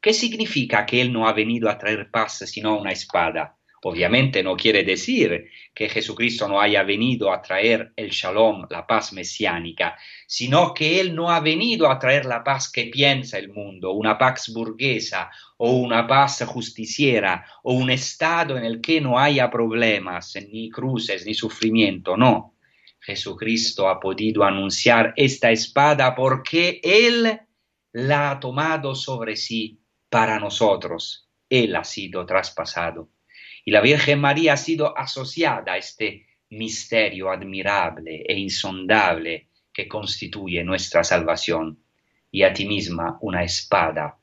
¿Qué 0.00 0.12
significa 0.12 0.84
que 0.84 1.00
Él 1.00 1.12
no 1.12 1.26
ha 1.26 1.32
venido 1.32 1.70
a 1.70 1.78
traer 1.78 2.10
paz, 2.10 2.38
sino 2.46 2.76
una 2.76 2.92
espada? 2.92 3.56
Obviamente 3.84 4.44
no 4.44 4.56
quiere 4.56 4.84
decir 4.84 5.50
que 5.74 5.88
Jesucristo 5.88 6.46
no 6.46 6.60
haya 6.60 6.84
venido 6.84 7.32
a 7.32 7.42
traer 7.42 7.92
el 7.96 8.10
shalom, 8.10 8.64
la 8.70 8.86
paz 8.86 9.12
mesiánica, 9.12 9.98
sino 10.24 10.72
que 10.72 11.00
Él 11.00 11.16
no 11.16 11.32
ha 11.32 11.40
venido 11.40 11.90
a 11.90 11.98
traer 11.98 12.24
la 12.24 12.44
paz 12.44 12.70
que 12.70 12.86
piensa 12.86 13.38
el 13.38 13.48
mundo, 13.48 13.90
una 13.90 14.16
paz 14.16 14.52
burguesa 14.54 15.32
o 15.56 15.72
una 15.72 16.06
paz 16.06 16.44
justiciera 16.46 17.44
o 17.64 17.72
un 17.72 17.90
estado 17.90 18.56
en 18.56 18.64
el 18.64 18.80
que 18.80 19.00
no 19.00 19.18
haya 19.18 19.50
problemas, 19.50 20.36
ni 20.52 20.70
cruces, 20.70 21.26
ni 21.26 21.34
sufrimiento, 21.34 22.16
no. 22.16 22.54
Jesucristo 23.00 23.88
ha 23.88 23.98
podido 23.98 24.44
anunciar 24.44 25.12
esta 25.16 25.50
espada 25.50 26.14
porque 26.14 26.80
Él 26.84 27.40
la 27.90 28.30
ha 28.30 28.38
tomado 28.38 28.94
sobre 28.94 29.34
sí 29.34 29.80
para 30.08 30.38
nosotros. 30.38 31.28
Él 31.48 31.74
ha 31.74 31.82
sido 31.82 32.24
traspasado 32.24 33.08
y 33.64 33.70
la 33.70 33.80
Virgen 33.80 34.20
María 34.20 34.54
ha 34.54 34.56
sido 34.56 34.96
asociada 34.96 35.74
a 35.74 35.76
este 35.76 36.26
misterio 36.50 37.30
admirable 37.30 38.24
e 38.26 38.34
insondable 38.34 39.48
que 39.72 39.88
constituye 39.88 40.62
nuestra 40.64 41.04
salvación. 41.04 41.78
Y 42.30 42.42
a 42.42 42.52
ti 42.52 42.66
misma 42.66 43.18
una 43.20 43.44
espada 43.44 44.18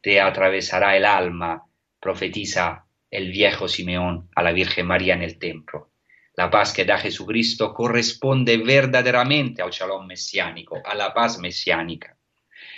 te 0.00 0.20
atravesará 0.20 0.96
el 0.96 1.04
alma, 1.04 1.64
profetiza 1.98 2.86
el 3.10 3.30
viejo 3.30 3.68
Simeón 3.68 4.28
a 4.34 4.42
la 4.42 4.52
Virgen 4.52 4.86
María 4.86 5.14
en 5.14 5.22
el 5.22 5.38
templo. 5.38 5.90
La 6.36 6.50
paz 6.50 6.72
que 6.72 6.84
da 6.84 6.98
Jesucristo 6.98 7.72
corresponde 7.72 8.56
verdaderamente 8.58 9.62
al 9.62 9.70
shalom 9.70 10.06
mesiánico, 10.06 10.82
a 10.84 10.94
la 10.94 11.14
paz 11.14 11.38
mesiánica. 11.38 12.16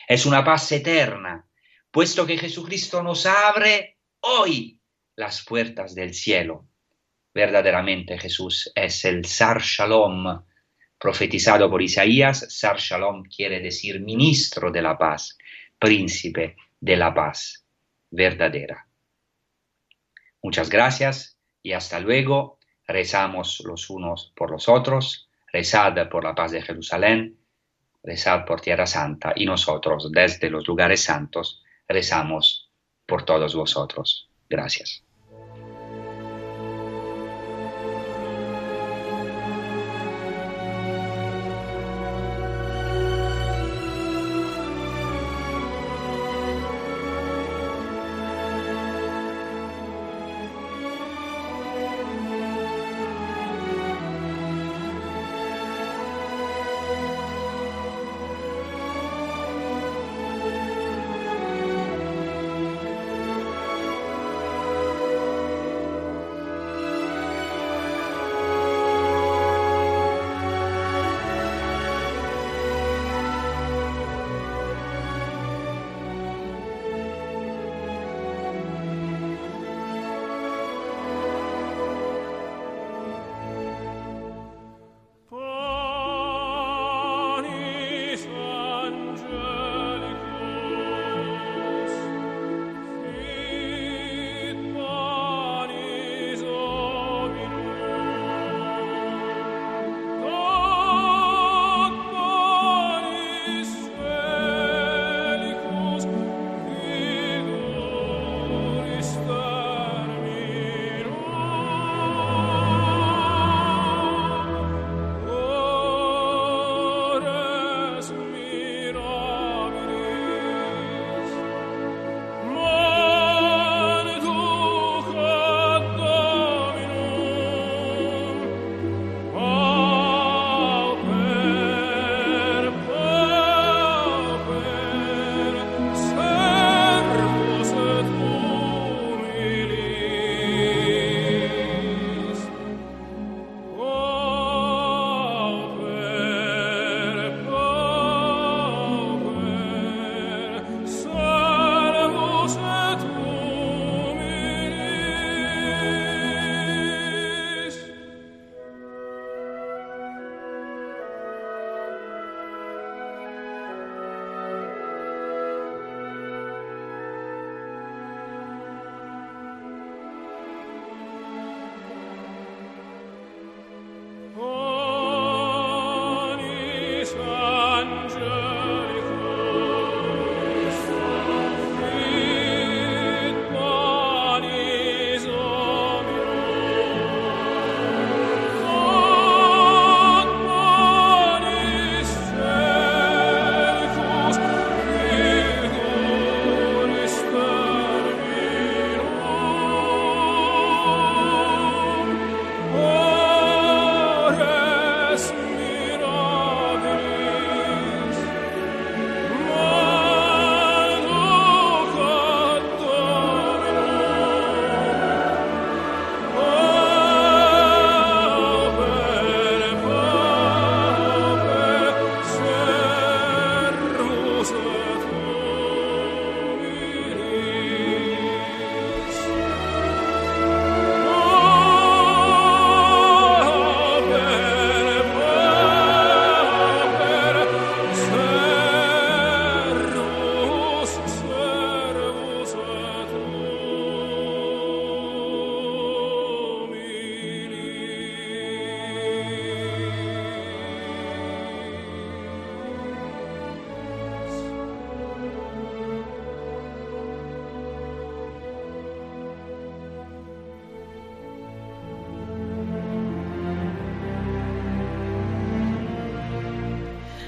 Es 0.07 0.27
una 0.27 0.45
paz 0.45 0.71
eterna, 0.73 1.47
puesto 1.91 2.27
que 2.27 2.37
Jesucristo 2.37 3.03
nos 3.03 3.27
abre 3.27 3.97
hoy 4.21 4.76
las 5.17 5.45
puertas 5.45 5.95
del 5.95 6.15
cielo. 6.15 6.69
Verdaderamente 7.35 8.19
Jesús 8.19 8.71
es 8.75 9.05
el 9.05 9.25
Sar 9.25 9.61
Shalom, 9.61 10.45
profetizado 10.99 11.69
por 11.71 11.83
Isaías. 11.83 12.47
Sar 12.49 12.79
Shalom 12.79 13.25
quiere 13.25 13.61
decir 13.61 14.01
ministro 14.01 14.71
de 14.71 14.83
la 14.83 14.97
paz, 14.97 15.37
príncipe 15.79 16.57
de 16.81 16.97
la 16.97 17.13
paz 17.13 17.67
verdadera. 18.11 18.87
Muchas 20.43 20.71
gracias 20.71 21.39
y 21.63 21.73
hasta 21.73 21.99
luego. 22.01 22.59
Rezamos 22.89 23.61
los 23.67 23.91
unos 23.91 24.33
por 24.37 24.53
los 24.53 24.69
otros. 24.69 25.29
Rezad 25.53 26.09
por 26.09 26.23
la 26.23 26.35
paz 26.35 26.53
de 26.53 26.63
Jerusalén. 26.63 27.39
Rezad 28.03 28.45
por 28.45 28.61
Tierra 28.61 28.87
Santa 28.87 29.33
y 29.35 29.45
nosotros 29.45 30.11
desde 30.13 30.49
los 30.49 30.69
lugares 30.69 31.03
santos 31.03 31.65
rezamos 31.89 32.71
por 33.05 33.25
todos 33.25 33.57
vosotros. 33.57 34.31
Gracias. 34.49 35.06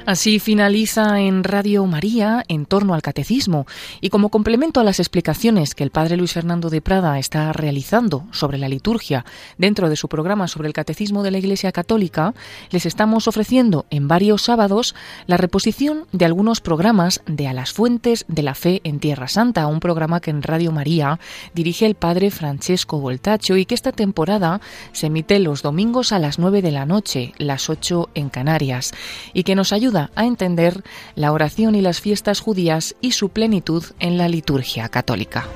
Así 0.09 0.39
finaliza 0.39 1.21
en 1.21 1.45
Radio 1.45 1.85
María 1.85 2.43
en 2.49 2.65
torno 2.65 2.95
al 2.95 3.03
catecismo. 3.03 3.67
Y 4.01 4.09
como 4.09 4.31
complemento 4.31 4.81
a 4.81 4.83
las 4.83 5.01
explicaciones 5.01 5.75
que 5.75 5.85
el 5.85 5.91
padre 5.91 6.17
Luis 6.17 6.33
Fernando 6.33 6.71
de 6.71 6.81
Prada 6.81 7.19
está 7.19 7.53
realizando 7.53 8.25
sobre 8.33 8.57
la 8.57 8.71
liturgia 8.71 9.27
dentro 9.59 9.91
de 9.91 9.97
su 9.97 10.09
programa 10.09 10.49
sobre 10.49 10.67
el 10.67 10.73
catecismo 10.73 11.23
de 11.23 11.31
la 11.31 11.37
Iglesia 11.37 11.73
Católica, 11.73 12.33
les 12.71 12.87
estamos 12.87 13.29
ofreciendo 13.29 13.85
en 13.91 14.09
varios 14.09 14.41
sábados 14.41 14.95
la 15.27 15.37
reposición 15.37 16.07
de 16.13 16.25
algunos 16.25 16.63
programas 16.63 17.21
de 17.27 17.47
A 17.47 17.53
las 17.53 17.75
Fuentes 17.75 18.25
de 18.29 18.43
la 18.43 18.55
Fe 18.55 18.81
en 18.85 19.01
Tierra 19.01 19.29
Santa, 19.29 19.67
un 19.67 19.79
programa 19.79 20.21
que 20.23 20.31
en 20.31 20.43
Radio 20.43 20.73
María 20.73 21.21
dirige 21.53 21.85
el 21.85 21.97
padre 21.97 22.31
Francesco 22.31 22.99
Voltacho 22.99 23.59
y 23.59 23.67
que 23.67 23.75
esta 23.75 23.93
temporada 23.93 24.63
se 24.93 25.09
emite 25.09 25.39
los 25.39 25.61
domingos 25.61 26.13
a 26.13 26.19
las 26.19 26.39
9 26.39 26.63
de 26.63 26.73
la 26.73 26.87
noche, 26.87 27.35
las 27.37 27.69
8 27.69 28.09
en 28.15 28.31
Canarias, 28.31 28.95
y 29.35 29.43
que 29.43 29.55
nos 29.55 29.75
a 29.99 30.25
entender 30.25 30.83
la 31.15 31.33
oración 31.33 31.75
y 31.75 31.81
las 31.81 32.01
fiestas 32.01 32.41
judías 32.41 32.95
y 33.01 33.13
su 33.13 33.29
plenitud 33.29 33.85
en 33.99 34.19
la 34.19 34.29
liturgia 34.29 34.89
católica. 34.89 35.47